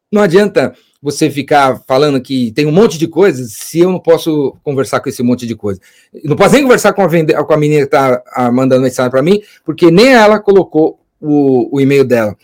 não 0.09 0.21
adianta 0.21 0.73
você 1.01 1.29
ficar 1.29 1.81
falando 1.87 2.19
que 2.19 2.51
tem 2.51 2.65
um 2.65 2.71
monte 2.71 2.97
de 2.97 3.07
coisas 3.07 3.53
se 3.53 3.79
eu 3.79 3.91
não 3.91 3.99
posso 3.99 4.55
conversar 4.63 4.99
com 4.99 5.09
esse 5.09 5.21
monte 5.21 5.45
de 5.45 5.55
coisa. 5.55 5.79
Não 6.23 6.35
posso 6.35 6.53
nem 6.53 6.63
conversar 6.63 6.93
com 6.93 7.01
a, 7.01 7.07
vende, 7.07 7.33
com 7.33 7.53
a 7.53 7.57
menina 7.57 7.81
que 7.81 7.95
está 7.95 8.51
mandando 8.51 8.81
mensagem 8.81 9.11
para 9.11 9.21
mim, 9.21 9.41
porque 9.63 9.91
nem 9.91 10.13
ela 10.13 10.39
colocou 10.39 10.99
o, 11.21 11.75
o 11.75 11.79
e-mail 11.79 12.03
dela. 12.03 12.35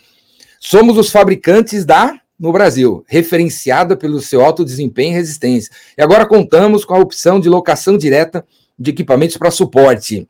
Somos 0.60 0.96
os 0.96 1.10
fabricantes 1.10 1.84
da 1.84 2.18
no 2.38 2.52
Brasil, 2.52 3.04
referenciada 3.06 3.96
pelo 3.96 4.20
seu 4.20 4.44
alto 4.44 4.64
desempenho 4.64 5.12
e 5.12 5.14
resistência. 5.14 5.72
E 5.96 6.02
agora 6.02 6.26
contamos 6.26 6.84
com 6.84 6.94
a 6.94 6.98
opção 6.98 7.38
de 7.38 7.48
locação 7.48 7.96
direta 7.96 8.44
de 8.78 8.90
equipamentos 8.90 9.36
para 9.36 9.50
suporte. 9.50 10.28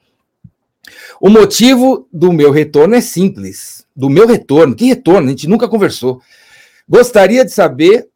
O 1.21 1.31
motivo 1.31 2.07
do 2.13 2.33
meu 2.33 2.51
retorno 2.51 2.95
é 2.95 3.01
simples. 3.01 3.87
Do 3.97 4.11
meu 4.11 4.27
retorno, 4.27 4.75
que 4.75 4.87
retorno? 4.87 5.29
A 5.29 5.31
gente 5.31 5.49
nunca 5.49 5.69
conversou. 5.69 6.21
Gostaria 6.89 7.45
de 7.45 7.53
saber 7.53 8.07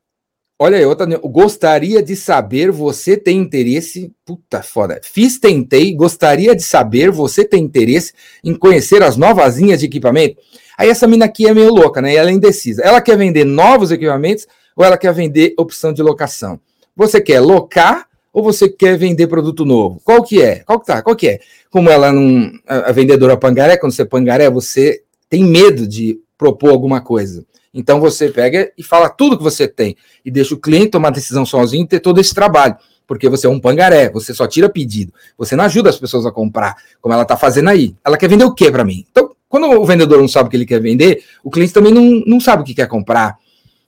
Olha 0.61 0.77
aí, 0.77 0.85
outra. 0.85 1.07
Gostaria 1.19 2.03
de 2.03 2.17
saber, 2.17 2.73
você 2.73 3.17
tem 3.17 3.39
interesse. 3.39 4.13
Puta 4.25 4.61
foda. 4.61 5.01
Fiz, 5.05 5.39
tentei, 5.39 5.95
gostaria 5.95 6.55
de 6.57 6.63
saber, 6.63 7.13
você 7.13 7.45
tem 7.45 7.63
interesse 7.63 8.13
em 8.43 8.55
conhecer 8.57 9.01
as 9.03 9.17
novas 9.17 9.57
linhas 9.57 9.79
de 9.79 9.87
equipamento? 9.87 10.37
Aí 10.77 10.89
essa 10.89 11.07
mina 11.07 11.27
aqui 11.27 11.47
é 11.47 11.55
meio 11.55 11.73
louca, 11.73 12.03
né? 12.03 12.13
Ela 12.15 12.31
é 12.31 12.33
indecisa. 12.33 12.83
Ela 12.83 13.01
quer 13.01 13.17
vender 13.17 13.45
novos 13.45 13.93
equipamentos 13.93 14.49
ou 14.75 14.85
ela 14.85 14.99
quer 14.99 15.15
vender 15.15 15.55
opção 15.57 15.93
de 15.93 16.03
locação? 16.03 16.59
Você 16.97 17.21
quer 17.21 17.39
locar 17.39 18.09
ou 18.33 18.43
você 18.43 18.69
quer 18.69 18.99
vender 18.99 19.29
produto 19.29 19.65
novo? 19.65 20.01
Qual 20.03 20.25
que 20.25 20.43
é? 20.43 20.57
Qual 20.65 20.81
que 20.81 20.87
tá? 20.87 21.03
Qual 21.03 21.15
que 21.15 21.29
é? 21.29 21.41
Como 21.71 21.89
ela 21.89 22.13
não. 22.13 22.51
A 22.67 22.91
vendedora 22.91 23.37
pangaré, 23.37 23.77
quando 23.77 23.93
você 23.93 24.03
é 24.03 24.05
pangaré, 24.07 24.51
você 24.51 25.03
tem 25.31 25.45
medo 25.45 25.87
de 25.87 26.19
propor 26.37 26.71
alguma 26.71 27.01
coisa. 27.01 27.47
Então 27.73 28.01
você 28.01 28.29
pega 28.29 28.73
e 28.77 28.83
fala 28.83 29.09
tudo 29.09 29.37
que 29.37 29.43
você 29.43 29.69
tem 29.69 29.97
e 30.25 30.31
deixa 30.31 30.55
o 30.55 30.59
cliente 30.59 30.91
tomar 30.91 31.11
decisão 31.11 31.45
sozinho 31.45 31.85
e 31.85 31.89
ter 31.89 32.01
todo 32.01 32.21
esse 32.21 32.35
trabalho. 32.35 32.77
Porque 33.07 33.29
você 33.29 33.47
é 33.47 33.51
um 33.51 33.59
pangaré, 33.59 34.11
você 34.11 34.35
só 34.35 34.47
tira 34.47 34.69
pedido. 34.69 35.13
Você 35.37 35.57
não 35.57 35.65
ajuda 35.65 35.89
as 35.89 35.99
pessoas 35.99 36.27
a 36.27 36.31
comprar, 36.31 36.77
como 37.01 37.13
ela 37.15 37.23
está 37.23 37.37
fazendo 37.37 37.71
aí. 37.71 37.95
Ela 38.05 38.19
quer 38.19 38.29
vender 38.29 38.45
o 38.45 38.55
que 38.55 38.71
para 38.71 38.85
mim? 38.85 39.07
Então, 39.11 39.35
quando 39.49 39.65
o 39.65 39.85
vendedor 39.87 40.19
não 40.19 40.29
sabe 40.29 40.49
o 40.49 40.51
que 40.51 40.57
ele 40.57 40.67
quer 40.67 40.81
vender, 40.81 41.25
o 41.43 41.51
cliente 41.51 41.73
também 41.73 41.93
não, 41.93 42.23
não 42.27 42.39
sabe 42.39 42.63
o 42.63 42.65
que 42.65 42.75
quer 42.75 42.87
comprar. 42.87 43.39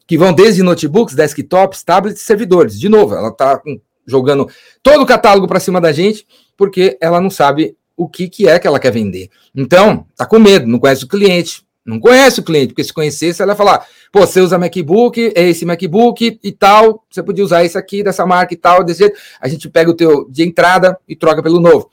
Que 0.06 0.16
vão 0.16 0.32
desde 0.32 0.62
notebooks, 0.62 1.14
desktops, 1.14 1.82
tablets, 1.82 2.22
servidores. 2.22 2.80
De 2.80 2.88
novo, 2.88 3.14
ela 3.14 3.28
está 3.28 3.60
jogando 4.06 4.48
todo 4.82 5.02
o 5.02 5.06
catálogo 5.06 5.46
para 5.46 5.60
cima 5.60 5.80
da 5.80 5.92
gente, 5.92 6.26
porque 6.56 6.96
ela 7.00 7.20
não 7.20 7.30
sabe 7.30 7.76
o 7.96 8.08
que, 8.08 8.28
que 8.28 8.48
é 8.48 8.58
que 8.58 8.66
ela 8.66 8.80
quer 8.80 8.90
vender. 8.90 9.28
Então, 9.54 10.06
tá 10.16 10.24
com 10.24 10.38
medo, 10.38 10.66
não 10.66 10.78
conhece 10.78 11.04
o 11.04 11.08
cliente, 11.08 11.62
não 11.90 12.00
conhece 12.00 12.40
o 12.40 12.42
cliente, 12.42 12.68
porque 12.68 12.84
se 12.84 12.92
conhecesse, 12.92 13.42
ela 13.42 13.52
ia 13.52 13.56
falar: 13.56 13.86
pô, 14.12 14.20
você 14.20 14.40
usa 14.40 14.58
MacBook, 14.58 15.32
é 15.34 15.48
esse 15.48 15.66
MacBook 15.66 16.38
e 16.42 16.52
tal, 16.52 17.04
você 17.10 17.22
podia 17.22 17.44
usar 17.44 17.64
esse 17.64 17.76
aqui, 17.76 18.02
dessa 18.02 18.24
marca 18.24 18.54
e 18.54 18.56
tal, 18.56 18.82
desse 18.82 19.00
jeito. 19.00 19.18
A 19.40 19.48
gente 19.48 19.68
pega 19.68 19.90
o 19.90 19.94
teu 19.94 20.26
de 20.30 20.42
entrada 20.42 20.98
e 21.08 21.14
troca 21.16 21.42
pelo 21.42 21.60
novo. 21.60 21.90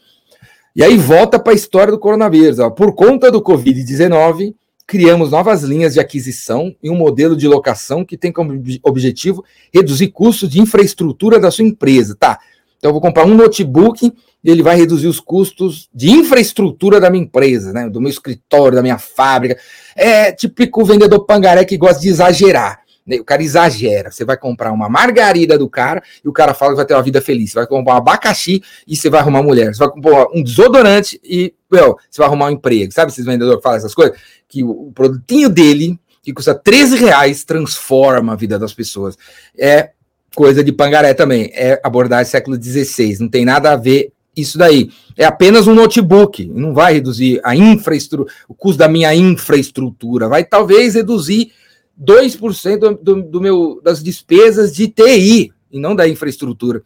E 0.75 0.83
aí 0.83 0.95
volta 0.95 1.39
para 1.39 1.53
a 1.53 1.55
história 1.55 1.91
do 1.91 1.99
coronavírus. 1.99 2.59
Ó. 2.59 2.69
Por 2.69 2.93
conta 2.93 3.31
do 3.31 3.41
Covid-19, 3.41 4.53
criamos 4.85 5.31
novas 5.31 5.63
linhas 5.63 5.95
de 5.95 5.99
aquisição 5.99 6.73
e 6.81 6.89
um 6.89 6.95
modelo 6.95 7.35
de 7.35 7.47
locação 7.47 8.05
que 8.05 8.15
tem 8.15 8.31
como 8.31 8.53
objetivo 8.83 9.43
reduzir 9.73 10.07
custos 10.09 10.49
de 10.49 10.61
infraestrutura 10.61 11.39
da 11.39 11.51
sua 11.51 11.65
empresa. 11.65 12.15
Tá, 12.15 12.39
então 12.77 12.89
eu 12.89 12.93
vou 12.93 13.01
comprar 13.01 13.25
um 13.25 13.33
notebook 13.33 14.13
ele 14.43 14.63
vai 14.63 14.75
reduzir 14.75 15.07
os 15.07 15.19
custos 15.19 15.89
de 15.93 16.09
infraestrutura 16.09 16.99
da 16.99 17.09
minha 17.09 17.23
empresa, 17.23 17.73
né? 17.73 17.89
Do 17.89 17.99
meu 17.99 18.09
escritório, 18.09 18.75
da 18.75 18.81
minha 18.81 18.97
fábrica. 18.97 19.59
É 19.95 20.31
típico 20.31 20.85
vendedor 20.85 21.25
pangaré 21.25 21.65
que 21.65 21.77
gosta 21.77 22.01
de 22.01 22.09
exagerar. 22.09 22.79
Né? 23.05 23.17
O 23.17 23.23
cara 23.23 23.41
exagera. 23.41 24.11
Você 24.11 24.25
vai 24.25 24.37
comprar 24.37 24.71
uma 24.71 24.89
margarida 24.89 25.57
do 25.57 25.69
cara 25.69 26.03
e 26.23 26.27
o 26.27 26.33
cara 26.33 26.53
fala 26.53 26.71
que 26.71 26.77
vai 26.77 26.85
ter 26.85 26.93
uma 26.93 27.01
vida 27.01 27.21
feliz. 27.21 27.51
Você 27.51 27.55
vai 27.55 27.67
comprar 27.67 27.95
um 27.95 27.97
abacaxi 27.97 28.61
e 28.85 28.95
você 28.95 29.09
vai 29.09 29.21
arrumar 29.21 29.41
mulher. 29.41 29.73
Você 29.73 29.79
vai 29.79 29.89
comprar 29.89 30.27
um 30.33 30.43
desodorante 30.43 31.19
e 31.23 31.53
meu, 31.71 31.97
você 32.09 32.19
vai 32.19 32.27
arrumar 32.27 32.47
um 32.47 32.51
emprego. 32.51 32.91
Sabe 32.91 33.11
esses 33.11 33.25
vendedores 33.25 33.57
que 33.57 33.63
falam 33.63 33.77
essas 33.77 33.95
coisas? 33.95 34.17
Que 34.47 34.63
o 34.63 34.91
produtinho 34.93 35.49
dele, 35.49 35.99
que 36.21 36.33
custa 36.33 36.53
13 36.53 36.97
reais, 36.97 37.43
transforma 37.43 38.33
a 38.33 38.35
vida 38.35 38.59
das 38.59 38.73
pessoas. 38.73 39.17
É 39.57 39.91
coisa 40.35 40.63
de 40.63 40.71
pangaré 40.71 41.13
também. 41.13 41.51
É 41.53 41.79
abordagem 41.83 42.29
século 42.29 42.61
XVI. 42.61 43.17
Não 43.19 43.29
tem 43.29 43.43
nada 43.43 43.71
a 43.71 43.75
ver 43.75 44.11
isso 44.37 44.57
daí. 44.57 44.89
É 45.17 45.25
apenas 45.25 45.67
um 45.67 45.73
notebook, 45.73 46.45
não 46.45 46.73
vai 46.73 46.93
reduzir 46.93 47.41
a 47.43 47.55
infraestrutura, 47.55 48.31
o 48.47 48.53
custo 48.53 48.77
da 48.77 48.87
minha 48.87 49.13
infraestrutura, 49.15 50.29
vai 50.29 50.43
talvez 50.43 50.93
reduzir 50.93 51.51
2% 51.99 52.77
do, 52.77 52.95
do, 52.95 53.23
do 53.23 53.41
meu, 53.41 53.81
das 53.83 54.03
despesas 54.03 54.73
de 54.73 54.87
TI 54.87 55.51
e 55.71 55.79
não 55.79 55.95
da 55.95 56.07
infraestrutura. 56.07 56.83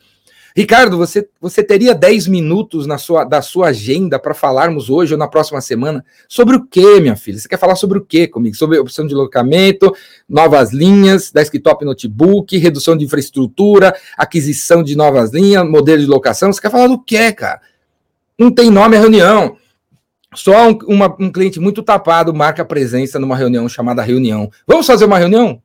Ricardo, 0.55 0.97
você, 0.97 1.27
você 1.39 1.63
teria 1.63 1.95
10 1.95 2.27
minutos 2.27 2.85
na 2.85 2.97
sua, 2.97 3.23
da 3.23 3.41
sua 3.41 3.67
agenda 3.67 4.19
para 4.19 4.33
falarmos 4.33 4.89
hoje 4.89 5.13
ou 5.13 5.17
na 5.17 5.27
próxima 5.27 5.61
semana 5.61 6.03
sobre 6.27 6.55
o 6.55 6.65
que, 6.65 6.99
minha 6.99 7.15
filha? 7.15 7.39
Você 7.39 7.47
quer 7.47 7.57
falar 7.57 7.75
sobre 7.75 7.97
o 7.97 8.05
que 8.05 8.27
comigo? 8.27 8.55
Sobre 8.55 8.77
opção 8.77 9.07
de 9.07 9.15
locamento, 9.15 9.93
novas 10.27 10.73
linhas, 10.73 11.31
desktop 11.31 11.85
notebook, 11.85 12.57
redução 12.57 12.97
de 12.97 13.05
infraestrutura, 13.05 13.95
aquisição 14.17 14.83
de 14.83 14.95
novas 14.95 15.31
linhas, 15.31 15.67
modelo 15.67 16.01
de 16.01 16.07
locação. 16.07 16.51
Você 16.51 16.61
quer 16.61 16.71
falar 16.71 16.87
do 16.87 17.01
que, 17.01 17.31
cara? 17.31 17.61
Não 18.37 18.51
tem 18.51 18.69
nome 18.69 18.97
a 18.97 18.99
reunião. 18.99 19.55
Só 20.33 20.69
um, 20.69 20.77
uma, 20.87 21.15
um 21.19 21.31
cliente 21.31 21.59
muito 21.59 21.83
tapado 21.83 22.33
marca 22.33 22.63
presença 22.63 23.19
numa 23.19 23.35
reunião 23.35 23.67
chamada 23.69 24.01
reunião. 24.01 24.49
Vamos 24.65 24.87
fazer 24.87 25.05
uma 25.05 25.17
reunião? 25.17 25.61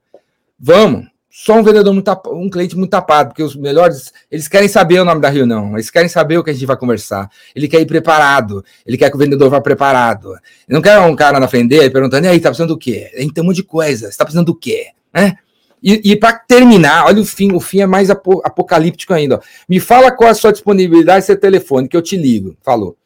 Vamos 0.58 1.06
só 1.38 1.52
um 1.52 1.62
vendedor 1.62 1.92
muito 1.92 2.10
um 2.32 2.48
cliente 2.48 2.74
muito 2.74 2.88
tapado, 2.88 3.28
porque 3.28 3.42
os 3.42 3.54
melhores, 3.54 4.10
eles 4.30 4.48
querem 4.48 4.68
saber 4.68 5.00
o 5.00 5.04
nome 5.04 5.20
da 5.20 5.28
reunião, 5.28 5.74
eles 5.74 5.90
querem 5.90 6.08
saber 6.08 6.38
o 6.38 6.42
que 6.42 6.48
a 6.48 6.52
gente 6.54 6.64
vai 6.64 6.78
conversar. 6.78 7.30
Ele 7.54 7.68
quer 7.68 7.78
ir 7.78 7.84
preparado, 7.84 8.64
ele 8.86 8.96
quer 8.96 9.10
que 9.10 9.16
o 9.16 9.18
vendedor 9.18 9.50
vá 9.50 9.60
preparado. 9.60 10.30
Ele 10.30 10.40
não 10.70 10.80
quer 10.80 10.98
um 10.98 11.14
cara 11.14 11.38
na 11.38 11.46
frente 11.46 11.68
dele 11.68 11.90
perguntando: 11.90 12.24
"E 12.24 12.30
aí, 12.30 12.40
tá 12.40 12.48
precisando 12.48 12.70
do 12.70 12.78
quê?". 12.78 13.10
Tem 13.34 13.44
um 13.44 13.46
monte 13.48 13.56
de 13.56 13.64
coisa. 13.64 14.10
Você 14.10 14.16
tá 14.16 14.24
precisando 14.24 14.46
do 14.46 14.54
quê? 14.54 14.86
Né? 15.12 15.36
E, 15.82 16.12
e 16.12 16.16
para 16.16 16.38
terminar, 16.38 17.04
olha 17.04 17.20
o 17.20 17.26
fim, 17.26 17.52
o 17.52 17.60
fim 17.60 17.80
é 17.80 17.86
mais 17.86 18.08
apocalíptico 18.08 19.12
ainda. 19.12 19.36
Ó. 19.36 19.40
Me 19.68 19.78
fala 19.78 20.10
qual 20.10 20.28
é 20.28 20.30
a 20.30 20.34
sua 20.34 20.52
disponibilidade 20.52 21.26
seu 21.26 21.38
telefone, 21.38 21.86
que 21.86 21.98
eu 21.98 22.02
te 22.02 22.16
ligo. 22.16 22.56
Falou. 22.62 22.96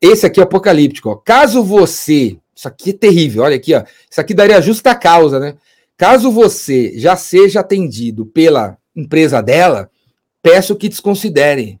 Esse 0.00 0.24
aqui 0.24 0.40
é 0.40 0.44
apocalíptico. 0.44 1.10
Ó. 1.10 1.16
Caso 1.16 1.62
você. 1.62 2.38
Isso 2.56 2.66
aqui 2.66 2.90
é 2.90 2.94
terrível, 2.94 3.42
olha 3.42 3.56
aqui, 3.56 3.74
ó. 3.74 3.82
Isso 4.10 4.18
aqui 4.18 4.32
daria 4.32 4.62
justa 4.62 4.94
causa, 4.94 5.38
né? 5.38 5.56
Caso 6.00 6.30
você 6.30 6.98
já 6.98 7.14
seja 7.14 7.60
atendido 7.60 8.24
pela 8.24 8.78
empresa 8.96 9.42
dela, 9.42 9.90
peço 10.42 10.74
que 10.74 10.88
desconsidere. 10.88 11.78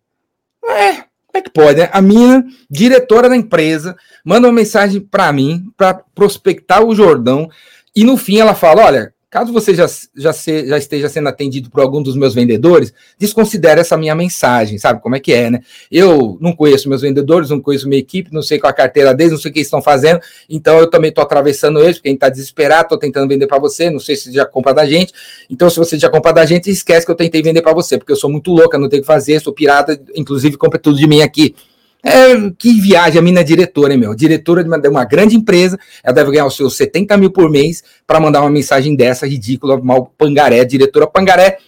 É, 0.62 0.92
como 0.92 1.36
é 1.36 1.40
que 1.40 1.48
pode? 1.48 1.80
Né? 1.80 1.88
A 1.90 2.02
minha 2.02 2.44
diretora 2.70 3.30
da 3.30 3.36
empresa 3.36 3.96
manda 4.22 4.46
uma 4.46 4.52
mensagem 4.52 5.00
para 5.00 5.32
mim 5.32 5.72
para 5.74 5.94
prospectar 6.14 6.84
o 6.84 6.94
Jordão 6.94 7.48
e 7.96 8.04
no 8.04 8.18
fim 8.18 8.36
ela 8.36 8.54
fala: 8.54 8.84
olha, 8.84 9.14
Caso 9.30 9.52
você 9.52 9.72
já, 9.72 9.86
já, 10.16 10.32
se, 10.32 10.66
já 10.66 10.76
esteja 10.76 11.08
sendo 11.08 11.28
atendido 11.28 11.70
por 11.70 11.80
algum 11.80 12.02
dos 12.02 12.16
meus 12.16 12.34
vendedores, 12.34 12.92
desconsidere 13.16 13.80
essa 13.80 13.96
minha 13.96 14.12
mensagem, 14.12 14.76
sabe 14.76 15.00
como 15.00 15.14
é 15.14 15.20
que 15.20 15.32
é, 15.32 15.48
né? 15.48 15.60
Eu 15.88 16.36
não 16.40 16.52
conheço 16.52 16.88
meus 16.88 17.02
vendedores, 17.02 17.48
não 17.48 17.60
conheço 17.60 17.88
minha 17.88 18.00
equipe, 18.00 18.32
não 18.32 18.42
sei 18.42 18.58
qual 18.58 18.72
a 18.72 18.74
carteira 18.74 19.14
deles, 19.14 19.30
não 19.30 19.38
sei 19.38 19.52
o 19.52 19.54
que 19.54 19.60
estão 19.60 19.80
fazendo, 19.80 20.20
então 20.48 20.80
eu 20.80 20.90
também 20.90 21.10
estou 21.10 21.22
atravessando 21.22 21.78
eles, 21.78 21.98
porque 21.98 22.08
a 22.08 22.10
gente 22.10 22.16
está 22.16 22.28
desesperado, 22.28 22.86
estou 22.86 22.98
tentando 22.98 23.28
vender 23.28 23.46
para 23.46 23.60
você, 23.60 23.88
não 23.88 24.00
sei 24.00 24.16
se 24.16 24.32
já 24.32 24.44
compra 24.44 24.74
da 24.74 24.84
gente. 24.84 25.12
Então, 25.48 25.70
se 25.70 25.76
você 25.76 25.96
já 25.96 26.10
compra 26.10 26.32
da 26.32 26.44
gente, 26.44 26.68
esquece 26.68 27.06
que 27.06 27.12
eu 27.12 27.16
tentei 27.16 27.40
vender 27.40 27.62
para 27.62 27.72
você, 27.72 27.98
porque 27.98 28.10
eu 28.10 28.16
sou 28.16 28.28
muito 28.28 28.50
louca, 28.50 28.76
não 28.76 28.88
tenho 28.88 29.00
o 29.00 29.04
que 29.04 29.06
fazer, 29.06 29.40
sou 29.40 29.52
pirata, 29.52 30.00
inclusive 30.16 30.56
compra 30.56 30.76
tudo 30.76 30.98
de 30.98 31.06
mim 31.06 31.22
aqui. 31.22 31.54
É, 32.02 32.50
que 32.58 32.80
viagem, 32.80 33.18
a 33.18 33.22
mina 33.22 33.40
é 33.40 33.44
diretora, 33.44 33.92
hein, 33.92 33.98
meu? 33.98 34.14
Diretora 34.14 34.62
de 34.62 34.68
uma, 34.68 34.78
de 34.78 34.88
uma, 34.88 35.04
grande 35.04 35.36
empresa, 35.36 35.78
ela 36.02 36.14
deve 36.14 36.30
ganhar 36.30 36.46
os 36.46 36.56
seus 36.56 36.76
70 36.76 37.16
mil 37.16 37.30
por 37.30 37.50
mês 37.50 37.84
para 38.06 38.18
mandar 38.18 38.40
uma 38.40 38.50
mensagem 38.50 38.96
dessa 38.96 39.26
ridícula, 39.26 39.78
mal 39.80 40.12
pangaré, 40.16 40.64
diretora 40.64 41.06
pangaré. 41.06 41.58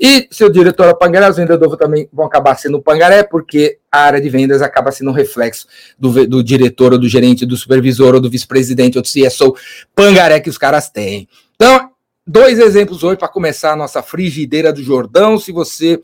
E 0.00 0.26
seu 0.30 0.50
diretor 0.50 0.96
pangaré, 0.96 1.30
os 1.30 1.36
vendedores 1.36 1.76
também 1.78 2.08
vão 2.12 2.26
acabar 2.26 2.56
sendo 2.56 2.80
pangaré, 2.82 3.22
porque 3.22 3.78
a 3.92 4.00
área 4.00 4.20
de 4.20 4.28
vendas 4.28 4.60
acaba 4.60 4.90
sendo 4.90 5.10
um 5.10 5.14
reflexo 5.14 5.66
do, 5.98 6.26
do 6.26 6.42
diretor, 6.42 6.92
ou 6.92 6.98
do 6.98 7.08
gerente, 7.08 7.46
do 7.46 7.56
supervisor, 7.56 8.14
ou 8.14 8.20
do 8.20 8.30
vice-presidente, 8.30 8.98
ou 8.98 9.02
do 9.02 9.08
CSO 9.08 9.54
pangaré 9.94 10.40
que 10.40 10.50
os 10.50 10.58
caras 10.58 10.90
têm. 10.90 11.28
Então, 11.54 11.90
dois 12.26 12.58
exemplos 12.58 13.04
hoje 13.04 13.18
para 13.18 13.28
começar 13.28 13.72
a 13.72 13.76
nossa 13.76 14.02
frigideira 14.02 14.72
do 14.72 14.82
Jordão. 14.82 15.38
Se 15.38 15.52
você 15.52 16.00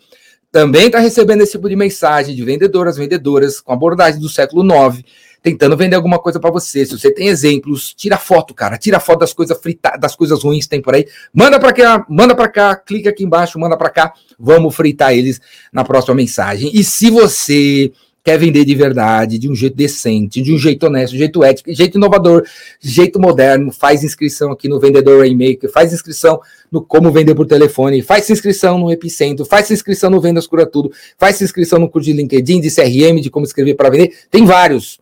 também 0.51 0.87
está 0.87 0.99
recebendo 0.99 1.43
esse 1.43 1.53
tipo 1.53 1.69
de 1.69 1.77
mensagem 1.77 2.35
de 2.35 2.45
vendedoras, 2.45 2.97
vendedoras 2.97 3.61
com 3.61 3.73
abordagem 3.73 4.21
do 4.21 4.29
século 4.29 4.65
IX, 4.65 5.03
tentando 5.43 5.77
vender 5.77 5.97
alguma 5.97 6.19
coisa 6.19 6.39
para 6.41 6.51
você. 6.51 6.85
Se 6.85 6.99
você 6.99 7.13
tem 7.13 7.29
exemplos, 7.29 7.95
tira 7.95 8.19
foto, 8.19 8.55
cara, 8.55 8.77
tira 8.77 9.01
foto 9.01 9.21
das 9.21 9.33
coisas 9.33 9.57
fritadas, 9.59 10.01
das 10.01 10.17
coisas 10.17 10.43
ruins 10.43 10.65
que 10.65 10.71
tem 10.71 10.83
por 10.83 10.95
aí, 10.95 11.07
manda 11.33 11.59
para 11.59 11.73
cá, 11.73 12.05
manda 12.09 12.35
para 12.35 12.49
cá, 12.49 12.77
clica 12.77 13.11
aqui 13.11 13.25
embaixo, 13.25 13.59
manda 13.59 13.77
para 13.77 13.91
cá, 13.91 14.13
vamos 14.39 14.75
fritar 14.75 15.13
eles 15.13 15.41
na 15.73 15.85
próxima 15.85 16.15
mensagem. 16.15 16.71
E 16.75 16.83
se 16.85 17.11
você 17.11 17.93
quer 18.23 18.39
vender 18.39 18.65
de 18.65 18.75
verdade, 18.75 19.39
de 19.39 19.49
um 19.49 19.55
jeito 19.55 19.77
decente, 19.77 20.43
de 20.43 20.53
um 20.53 20.59
jeito 20.59 20.87
honesto, 20.87 21.13
de 21.13 21.17
um 21.17 21.21
jeito 21.21 21.45
ético, 21.45 21.71
de 21.71 21.77
jeito 21.77 21.97
inovador, 21.97 22.45
de 22.81 22.91
jeito 22.91 23.21
moderno, 23.21 23.73
faz 23.73 24.05
inscrição 24.05 24.53
aqui 24.53 24.69
no 24.69 24.79
Vendedor 24.79 25.21
Rainmaker, 25.21 25.71
faz 25.71 25.93
inscrição 25.93 26.41
no 26.71 26.83
Como 26.83 27.11
Vender 27.11 27.35
por 27.35 27.47
Telefone, 27.47 28.03
faz 28.03 28.29
inscrição 28.29 28.79
no 28.79 28.91
Epicentro, 28.91 29.45
faz 29.45 29.71
inscrição 29.71 30.11
no 30.11 30.21
Vendas 30.21 30.47
Cura 30.47 30.67
Tudo, 30.67 30.93
faz 31.19 31.41
inscrição 31.41 31.79
no 31.79 31.89
curso 31.89 32.11
de 32.11 32.17
LinkedIn, 32.17 32.61
de 32.61 32.71
CRM, 32.71 33.21
de 33.21 33.31
como 33.31 33.47
escrever 33.47 33.75
para 33.75 33.91
vender, 33.91 34.13
tem 34.31 34.45
vários. 34.45 35.01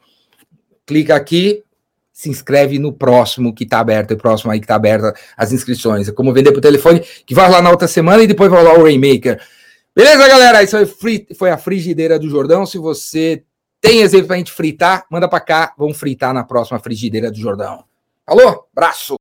Clica 0.86 1.14
aqui, 1.16 1.62
se 2.18 2.28
inscreve 2.28 2.80
no 2.80 2.92
próximo 2.92 3.54
que 3.54 3.62
está 3.62 3.78
aberto, 3.78 4.12
o 4.12 4.16
próximo 4.16 4.50
aí 4.50 4.58
que 4.58 4.64
está 4.64 4.74
aberto 4.74 5.12
as 5.36 5.52
inscrições. 5.52 6.08
É 6.08 6.12
como 6.12 6.32
vender 6.32 6.50
por 6.50 6.60
telefone, 6.60 7.00
que 7.24 7.32
vai 7.32 7.48
lá 7.48 7.62
na 7.62 7.70
outra 7.70 7.86
semana 7.86 8.22
e 8.22 8.26
depois 8.26 8.50
vai 8.50 8.64
lá 8.64 8.76
o 8.76 8.82
Rainmaker. 8.82 9.40
Beleza, 9.98 10.28
galera? 10.28 10.62
Isso 10.62 10.76
foi 11.36 11.50
a 11.50 11.58
frigideira 11.58 12.20
do 12.20 12.30
Jordão. 12.30 12.64
Se 12.64 12.78
você 12.78 13.42
tem 13.80 14.00
exemplo 14.02 14.28
para 14.28 14.36
a 14.36 14.38
gente 14.38 14.52
fritar, 14.52 15.04
manda 15.10 15.28
para 15.28 15.40
cá. 15.40 15.74
Vamos 15.76 15.98
fritar 15.98 16.32
na 16.32 16.44
próxima 16.44 16.78
frigideira 16.78 17.32
do 17.32 17.36
Jordão. 17.36 17.82
Alô? 18.24 18.68
Braço! 18.72 19.16